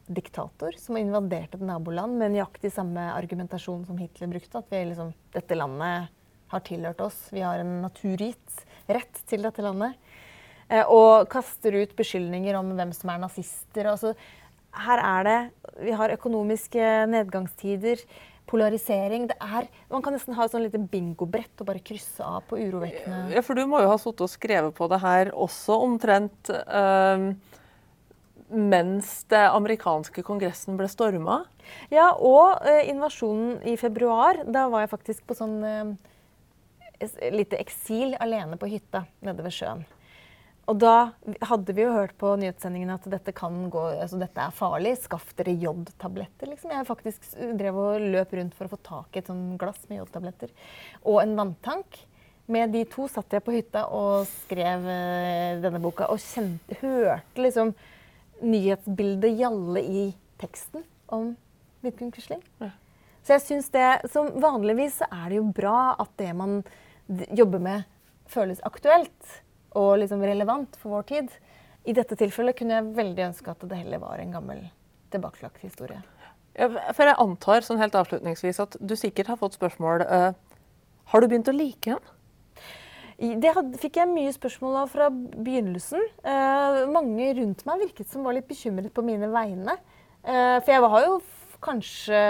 [0.09, 4.63] diktator som har invadert et naboland med nøyaktig samme argumentasjon som Hitler brukte.
[4.63, 6.09] At vi liksom, dette landet
[6.53, 7.17] har tilhørt oss.
[7.35, 9.99] Vi har en naturgitt rett til dette landet.
[10.69, 13.89] Eh, og kaster ut beskyldninger om hvem som er nazister.
[13.89, 14.15] Altså,
[14.79, 15.39] her er det
[15.85, 18.03] Vi har økonomiske nedgangstider.
[18.49, 19.27] Polarisering.
[19.29, 22.57] Det er, man kan nesten ha et sånn lite bingobrett og bare krysse av på
[22.57, 26.49] urovekkende Ja, for du må jo ha sittet og skrevet på det her også omtrent.
[26.65, 27.37] Uh,
[28.49, 31.43] mens det amerikanske kongressen ble storma?
[31.93, 34.41] Ja, og eh, invasjonen i februar.
[34.49, 35.91] Da var jeg faktisk på sånn eh,
[37.33, 39.87] lite eksil alene på hytta nede ved sjøen.
[40.69, 41.13] Og da
[41.49, 44.99] hadde vi jo hørt på nyhetssendingen at dette, gå, altså dette er farlig.
[45.01, 46.51] Skaff dere jodtabletter.
[46.51, 46.75] Liksom.
[46.75, 50.03] Jeg faktisk drev og løp rundt for å få tak i et sånn glass med
[50.03, 50.53] jodtabletter.
[51.09, 52.03] Og en vanntank.
[52.49, 56.07] Med de to satt jeg på hytta og skrev uh, denne boka.
[56.13, 57.75] Og kjente, hørte liksom
[58.41, 60.05] nyhetsbildet gjalle i
[60.41, 61.35] teksten om
[61.85, 62.41] Vidkun Quisling.
[62.61, 62.71] Ja.
[63.25, 66.63] Så jeg syns det, som Vanligvis er det jo bra at det man
[67.09, 67.87] jobber med,
[68.29, 69.39] føles aktuelt
[69.79, 71.33] og liksom relevant for vår tid.
[71.89, 74.63] I dette tilfellet kunne jeg veldig ønske at det heller var en gammel,
[75.13, 76.03] tilbakelagt historie.
[76.59, 80.33] Ja, for jeg antar sånn helt avslutningsvis at du sikkert har fått spørsmål uh,
[81.13, 82.15] Har du begynt å like henne?
[83.19, 86.05] Det hadde, fikk jeg mye spørsmål av fra begynnelsen.
[86.23, 89.75] Uh, mange rundt meg virket som var litt bekymret på mine vegne.
[90.23, 91.17] Uh, for jeg har jo
[91.65, 92.21] kanskje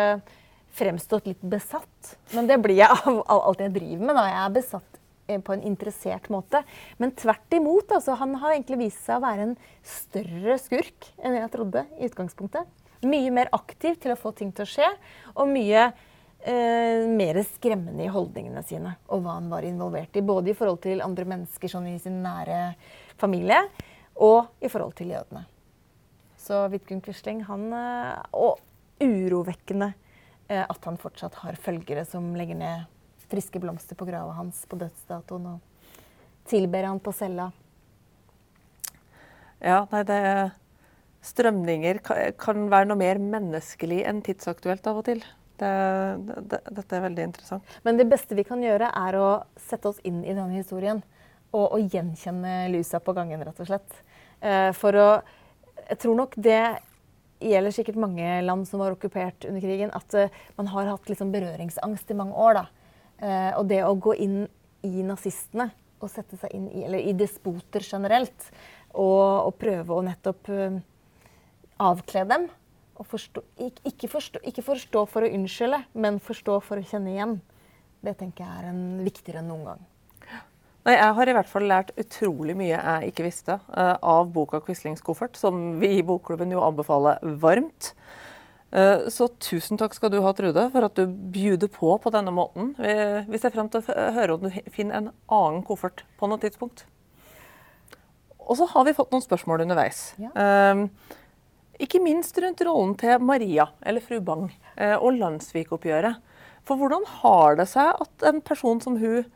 [0.78, 2.14] fremstått litt besatt.
[2.36, 4.16] Men det blir jeg av alt jeg driver med.
[4.18, 4.26] da.
[4.30, 6.62] Jeg er besatt eh, på en interessert måte.
[7.02, 7.94] Men tvert imot.
[7.98, 9.56] Altså, han har egentlig vist seg å være en
[9.86, 12.68] større skurk enn jeg trodde i utgangspunktet.
[13.06, 14.86] Mye mer aktiv til å få ting til å skje,
[15.38, 18.96] og mye eh, mer skremmende i holdningene sine.
[19.12, 20.24] Og hva han var involvert i.
[20.26, 22.72] Både i forhold til andre mennesker sånn i sin nære
[23.20, 23.62] familie,
[24.18, 25.44] og i forhold til jødene.
[26.38, 28.58] Så Vidkun Quisling, han eh, Og
[28.98, 29.92] urovekkende
[30.48, 32.86] at han fortsatt har følgere som legger ned
[33.28, 35.88] friske blomster på grava hans på dødsdatoen og
[36.48, 37.50] tilber han på cella.
[39.60, 40.22] Ja, nei, det
[41.28, 41.98] Strømninger
[42.38, 45.22] kan være noe mer menneskelig enn tidsaktuelt av og til.
[45.58, 45.70] Det,
[46.46, 47.72] det, dette er veldig interessant.
[47.82, 49.28] Men det beste vi kan gjøre, er å
[49.58, 51.02] sette oss inn i denne historien.
[51.50, 54.00] Og, og gjenkjenne lusa på gangen, rett og slett.
[54.40, 55.08] Eh, for å
[55.88, 56.78] Jeg tror nok det
[57.40, 61.32] gjelder sikkert mange land som var okkupert under krigen, at uh, man har hatt liksom
[61.34, 62.62] berøringsangst i mange år.
[63.22, 64.40] Uh, og det å gå inn
[64.86, 68.50] i nazistene og sette seg inn i, eller i despoter generelt,
[68.94, 70.78] og, og prøve å nettopp uh,
[71.88, 72.48] avkle dem
[73.06, 77.36] forstå, ikke, ikke, forstå, ikke, forstå, for å unnskylde, men forstå for å kjenne igjen,
[78.02, 79.87] det tenker jeg er en, viktigere enn noen gang.
[80.86, 84.60] Nei, jeg har i hvert fall lært utrolig mye jeg ikke visste uh, av boka
[84.62, 87.92] 'Quislings koffert', som vi i Bokklubben jo anbefaler varmt.
[88.72, 92.32] Uh, så tusen takk skal du ha, Trude, for at du bjuder på på denne
[92.34, 92.74] måten.
[92.78, 92.94] Vi,
[93.28, 96.86] vi ser frem til å høre om du finner en annen koffert på noe tidspunkt.
[98.48, 100.12] Og så har vi fått noen spørsmål underveis.
[100.22, 100.32] Ja.
[100.32, 100.86] Uh,
[101.78, 104.48] ikke minst rundt rollen til Maria, eller fru Bang,
[104.98, 106.16] og Landsvik-oppgjøret.
[106.66, 109.28] For hvordan har det seg at en person som hun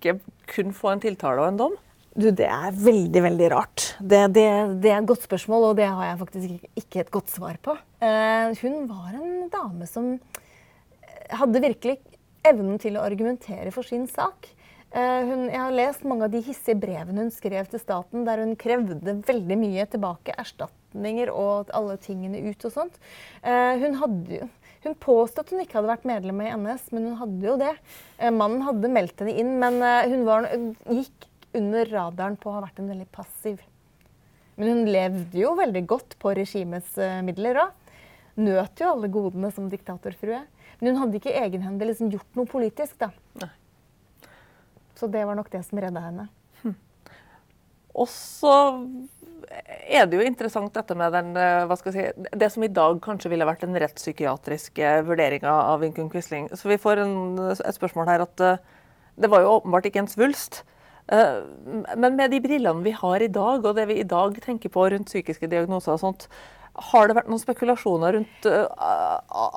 [0.00, 0.18] ikke
[0.50, 1.78] kun få en tiltale og en dom?
[2.10, 3.94] Du, Det er veldig veldig rart.
[4.00, 4.46] Det, det,
[4.82, 7.76] det, er et godt spørsmål, og det har jeg faktisk ikke et godt svar på.
[8.02, 10.16] Eh, hun var en dame som
[11.30, 12.00] hadde virkelig
[12.46, 14.50] evnen til å argumentere for sin sak.
[14.90, 18.42] Eh, hun, jeg har lest mange av de hissige brevene hun skrev til staten, der
[18.42, 20.34] hun krevde veldig mye tilbake.
[20.40, 22.98] Erstatninger og alle tingene ut og sånt.
[23.44, 24.48] Eh, hun hadde jo
[24.84, 27.74] hun påstod at hun ikke hadde vært medlem i NS, men hun hadde jo det.
[28.16, 30.48] Eh, mannen hadde meldt henne inn, men eh, hun var,
[30.88, 31.26] gikk
[31.56, 33.60] under radaren på å ha vært en veldig passiv.
[34.56, 37.94] Men hun levde jo veldig godt på regimets eh, midler òg.
[38.40, 40.40] Nøt jo alle godene som diktatorfrue.
[40.80, 43.10] Men hun hadde ikke egenhendig liksom gjort noe politisk, da.
[43.40, 43.50] Nei.
[44.96, 46.26] Så det var nok det som redda henne.
[46.62, 46.76] Hm.
[48.00, 48.54] Og så
[49.48, 52.72] er det jo interessant dette med den, eh, hva skal jeg si, det som i
[52.72, 56.48] dag kanskje ville vært den rettspsykiatriske vurderinga av Vinkun Quisling.
[56.54, 57.16] Så vi får en,
[57.56, 58.60] et spørsmål her at eh,
[59.20, 60.62] det var jo åpenbart ikke en svulst.
[61.10, 61.40] Eh,
[61.96, 64.88] men med de brillene vi har i dag, og det vi i dag tenker på
[64.92, 66.28] rundt psykiske diagnoser og sånt,
[66.80, 68.66] har det vært noen spekulasjoner rundt uh,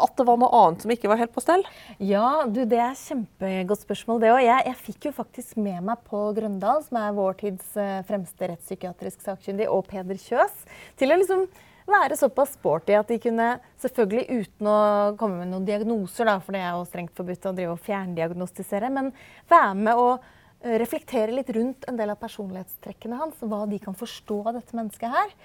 [0.04, 1.64] at det var noe annet som ikke var helt på stell?
[2.04, 4.42] Ja, du, det er et kjempegodt spørsmål, det òg.
[4.44, 8.50] Jeg, jeg, fikk jo faktisk med meg Pål Grøndal, som er vår tids uh, fremste
[8.52, 10.66] rettspsykiatrisk sakkyndig, og Peder Kjøs,
[11.00, 11.48] til å liksom
[11.88, 13.50] være såpass sporty at de kunne,
[13.84, 14.78] selvfølgelig uten å
[15.20, 18.92] komme med noen diagnoser, da, for det er jo strengt forbudt å drive og fjerndiagnostisere,
[18.94, 19.12] men
[19.52, 23.96] være med å uh, reflektere litt rundt en del av personlighetstrekkene hans, hva de kan
[23.96, 25.38] forstå av dette mennesket her.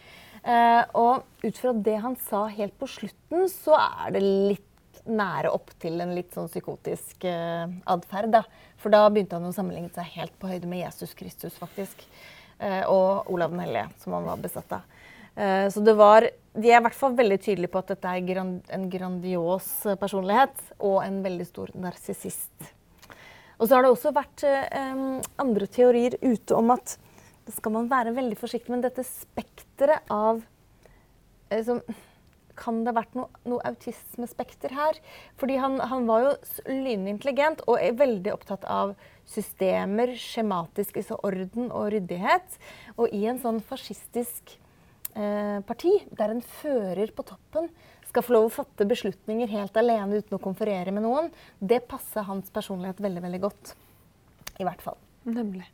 [0.48, 4.64] Eh, og ut fra det han sa helt på slutten, så er det litt
[5.08, 8.32] nære opp til en litt sånn psykotisk eh, atferd.
[8.32, 8.42] Da.
[8.80, 12.04] For da begynte han å sammenligne seg helt på høyde med Jesus Kristus, faktisk.
[12.58, 14.94] Eh, og Olav den hellige, som han var besatt av.
[15.70, 16.24] Så det var
[16.58, 19.68] De er i hvert fall veldig tydelige på at dette er en grandios
[20.00, 22.72] personlighet og en veldig stor narsissist.
[23.60, 24.42] Og så har det også vært
[25.38, 26.96] andre teorier ute om at
[27.54, 28.72] skal man være veldig forsiktig.
[28.74, 30.42] Men dette spekteret av
[31.52, 31.82] liksom,
[32.58, 34.98] Kan det ha vært noe, noe autismespekter her?
[35.38, 36.32] Fordi han, han var jo
[36.66, 38.96] lynintelligent og er veldig opptatt av
[39.28, 42.58] systemer, skjematisk altså orden og ryddighet.
[42.96, 44.56] Og i en sånn fascistisk
[45.14, 47.70] eh, parti, der en fører på toppen
[48.08, 51.28] skal få lov å fatte beslutninger helt alene uten å konferere med noen,
[51.60, 53.74] det passer hans personlighet veldig, veldig godt.
[54.58, 54.96] I hvert fall.
[55.28, 55.68] Nemlig.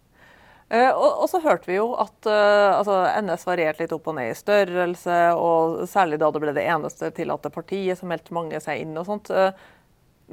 [0.74, 4.16] Uh, og, og, så hørte vi jo at uh, altså NS varierte litt opp og
[4.18, 8.58] ned i størrelse, og særlig da det ble det eneste tillatte partiet, så meldte mange
[8.62, 9.30] seg inn og sånt.
[9.30, 9.52] Uh,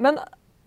[0.02, 0.18] men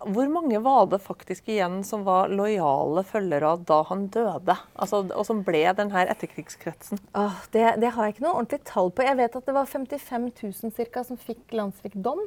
[0.06, 4.56] hvor mange var det faktisk igjen som var lojale følgere da han døde?
[4.80, 7.00] Altså, og som ble denne etterkrigskretsen?
[7.16, 9.04] Åh, det, det, har jeg ikke noe ordentlig tall på.
[9.04, 12.26] Jeg vet at det var 55 000 cirka, som fikk landsvikdom.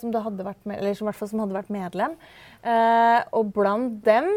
[0.00, 2.14] Som, vært, eller som, som hadde vært medlem.
[3.36, 4.30] og blant dem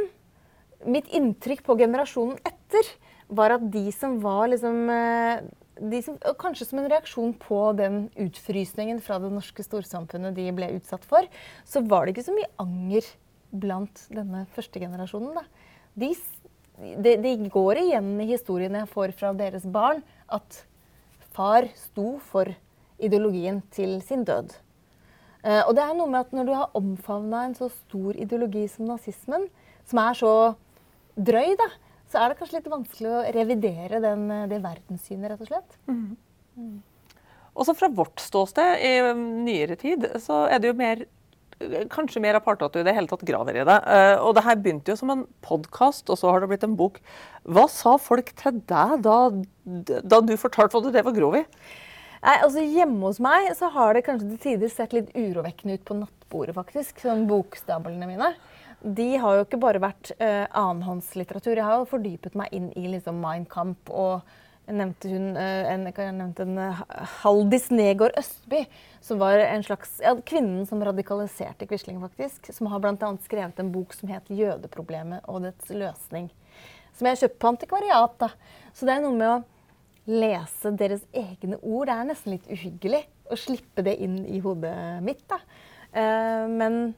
[0.86, 2.94] mitt inntrykk på generasjonen etter
[3.30, 5.42] var at de som var liksom eh,
[5.80, 10.74] de som, Kanskje som en reaksjon på den utfrysningen fra det norske storsamfunnet de ble
[10.78, 11.28] utsatt for,
[11.64, 13.08] så var det ikke så mye anger
[13.50, 15.40] blant denne første generasjonen.
[15.40, 15.46] Da.
[16.00, 20.64] De, de, går igjen i historiene jeg får fra deres barn, at
[21.36, 22.52] far sto for
[23.00, 24.52] ideologien til sin død.
[25.40, 28.66] Uh, og det er noe med at når du har omfavna en så stor ideologi
[28.68, 29.48] som nazismen,
[29.88, 30.34] som er så
[31.26, 31.70] drøy, da,
[32.10, 35.80] så er det kanskje litt vanskelig å revidere den, det verdenssynet, rett og slett.
[35.90, 36.18] Mm.
[36.60, 36.78] Mm.
[37.60, 41.08] Også fra vårt ståsted i um, nyere tid så er det jo mer
[41.92, 43.76] kanskje mer aparte at du i det hele tatt graver i det.
[43.84, 46.78] Uh, og det her begynte jo som en podkast, og så har det blitt en
[46.80, 47.02] bok.
[47.44, 49.18] Hva sa folk til deg da,
[50.00, 51.44] da du fortalte hva du drev og grov i?
[52.20, 55.86] Nei, altså Hjemme hos meg så har det kanskje til tider sett litt urovekkende ut
[55.88, 57.00] på nattbordet, faktisk.
[57.04, 58.34] Sånn bokstablene mine
[58.82, 61.58] de har jo ikke bare vært uh, annenhåndslitteratur.
[61.58, 64.22] Jeg har jo fordypet meg inn i liksom Mein Kampf og
[64.70, 66.82] jeg nevnte hun, uh, en, jeg nevnte en uh,
[67.20, 68.64] Haldis Negård Østby,
[69.04, 72.52] som var en slags ja, kvinnen som radikaliserte Quisling, faktisk.
[72.56, 73.12] Som har bl.a.
[73.26, 76.30] skrevet en bok som het 'Jødeproblemet og dets løsning'.
[76.96, 78.16] Som jeg har kjøpt på antikvariat.
[78.20, 78.32] da.
[78.74, 79.44] Så det er noe med å
[80.10, 81.88] lese deres egne ord.
[81.90, 85.28] Det er nesten litt uhyggelig å slippe det inn i hodet mitt.
[85.28, 85.40] da.
[86.48, 86.94] men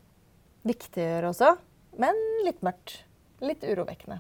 [0.68, 1.52] viktig å gjøre også.
[2.00, 3.02] Men litt mørkt.
[3.42, 4.20] Litt urovekkende.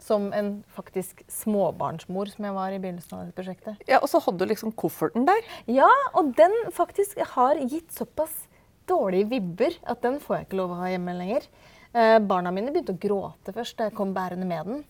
[0.00, 3.82] Som en faktisk småbarnsmor som jeg var i begynnelsen av dette prosjektet.
[3.90, 5.42] Ja, Og så hadde du liksom kofferten der?
[5.68, 8.46] Ja, og den faktisk har gitt såpass
[8.88, 11.44] dårlige vibber at den får jeg ikke lov å ha hjemme lenger.
[11.92, 14.80] Eh, barna mine begynte å gråte først da jeg kom bærende med den.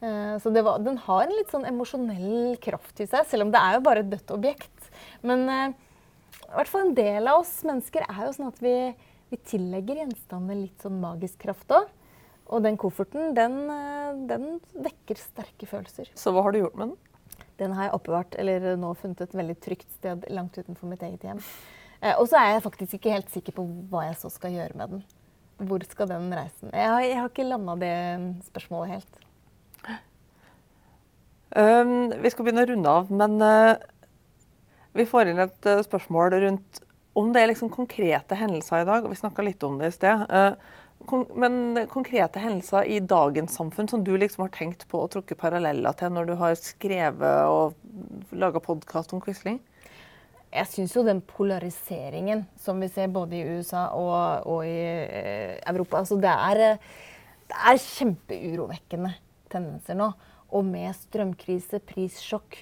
[0.00, 3.60] Eh, så var, den har en litt sånn emosjonell kraft i seg, selv om det
[3.60, 4.90] er jo bare et dødt objekt.
[5.26, 5.76] Men eh,
[6.48, 8.74] i hvert fall en del av oss mennesker er jo sånn at vi
[9.30, 11.88] vi tillegger gjenstandene litt sånn magisk kraft òg.
[12.48, 16.08] Og den kofferten, den, eh, den, vekker sterke følelser.
[16.16, 17.44] Så hva har du gjort med den?
[17.58, 21.26] Den har jeg oppbevart, eller nå funnet et veldig trygt sted langt utenfor mitt eget
[21.26, 21.42] hjem.
[22.00, 24.80] Eh, og så er jeg faktisk ikke helt sikker på hva jeg så skal gjøre
[24.80, 25.06] med den.
[25.58, 26.70] Hvor skal den reisen?
[26.72, 27.94] Jeg har, jeg har ikke landa det
[28.48, 29.24] spørsmålet helt.
[31.56, 33.74] Um, vi skal begynne å runde av, men uh,
[34.94, 36.80] vi får inn et uh, spørsmål rundt
[37.18, 40.24] om det er liksom konkrete hendelser i dag, vi snakka litt om det i sted,
[40.30, 40.76] eh,
[41.38, 45.94] men konkrete hendelser i dagens samfunn som du liksom har tenkt på å trukke paralleller
[45.98, 49.60] til når du har skrevet og laga podkast om Quisling?
[50.48, 55.58] Jeg syns jo den polariseringen som vi ser både i USA og, og i eh,
[55.68, 56.78] Europa altså det, er,
[57.50, 59.12] det er kjempeurovekkende
[59.52, 60.12] tendenser nå.
[60.56, 62.56] Og med strømkrise, prissjokk,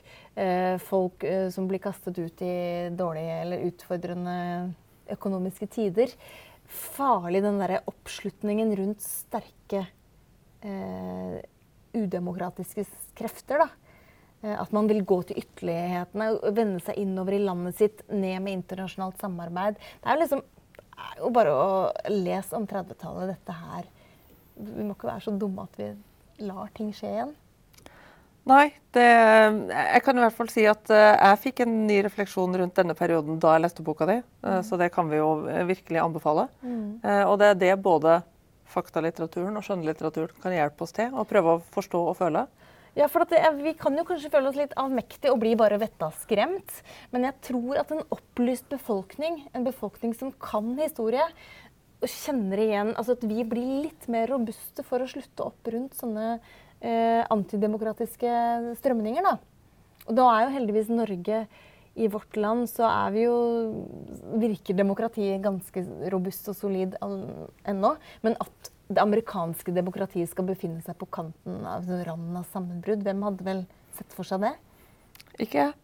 [0.83, 2.57] folk eh, som blir kastet ut i
[2.93, 4.37] dårlige eller utfordrende
[5.15, 6.13] økonomiske tider.
[6.67, 9.87] Farlig den derre oppslutningen rundt sterke
[10.61, 11.39] eh,
[11.97, 12.85] udemokratiske
[13.17, 13.65] krefter.
[13.65, 13.69] da.
[14.43, 18.61] Eh, at man vil gå til ytterlighetene, vende seg innover i landet sitt, ned med
[18.61, 19.81] internasjonalt samarbeid.
[19.81, 20.45] Det er jo liksom
[20.97, 21.73] er jo bare å
[22.13, 23.89] lese om 30-tallet, dette her.
[24.57, 25.91] Vi må ikke være så dumme at vi
[26.47, 27.35] lar ting skje igjen.
[28.47, 32.55] Nei, det, jeg kan i hvert fall si at eh, jeg fikk en ny refleksjon
[32.61, 34.21] rundt denne perioden da jeg leste boka di.
[34.47, 34.61] Mm.
[34.69, 36.47] Så det kan vi jo eh, virkelig anbefale.
[36.63, 37.03] Mm.
[37.27, 38.21] Og det er det både
[38.71, 41.11] faktalitteraturen og skjønnlitteraturen kan hjelpe oss til.
[41.11, 42.47] Å prøve å forstå og føle.
[42.97, 46.79] Ja, for det, Vi kan jo kanskje føle oss litt avmektige og bli bare vettaskremt.
[47.13, 51.27] Men jeg tror at en opplyst befolkning, en befolkning som kan historie,
[51.97, 55.97] og kjenner igjen altså At vi blir litt mer robuste for å slutte opp rundt
[55.97, 56.51] sånne eh,
[56.83, 58.33] antidemokratiske
[58.81, 59.25] strømninger.
[59.25, 59.37] Da.
[60.07, 61.47] Og da er jo heldigvis Norge
[61.97, 63.37] i vårt land så er vi jo
[64.37, 67.95] Virker demokratiet ganske robust og solid ennå.
[68.27, 73.25] Men at det amerikanske demokratiet skal befinne seg på kanten av randen av sammenbrudd, hvem
[73.27, 73.65] hadde vel
[73.97, 74.53] sett for seg det?
[75.43, 75.75] Ikke jeg.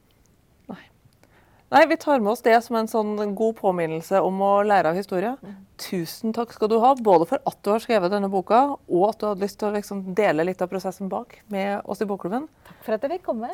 [1.72, 4.98] Nei, vi tar med oss det som en sånn god påminnelse om å lære av
[4.98, 5.30] historie.
[5.80, 9.22] Tusen takk skal du ha, både for at du har skrevet denne boka, og at
[9.22, 12.44] du hadde lyst til å liksom dele litt av prosessen bak med oss i Bokklubben.
[12.68, 13.48] Takk for at jeg fikk komme.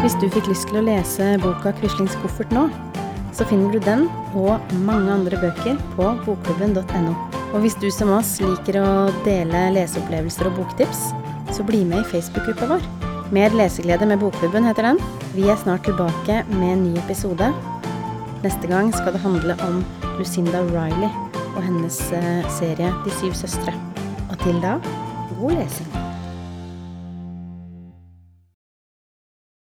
[0.00, 2.70] Hvis du fikk lyst til å lese boka 'Quislings koffert' nå,
[3.36, 7.12] så finner du den og mange andre bøker på bokklubben.no.
[7.52, 8.88] Og hvis du som oss liker å
[9.28, 11.12] dele leseopplevelser og boktips,
[11.52, 13.07] så bli med i Facebook-gruppa vår.
[13.32, 15.00] Mer leseglede med Bokklubben heter den.
[15.34, 17.50] Vi er snart tilbake med en ny episode.
[18.40, 19.84] Neste gang skal det handle om
[20.16, 21.12] Lucinda Riley
[21.56, 23.76] og hennes eh, serie De syv søstre.
[24.30, 24.78] Og til da
[25.40, 26.07] god lesing.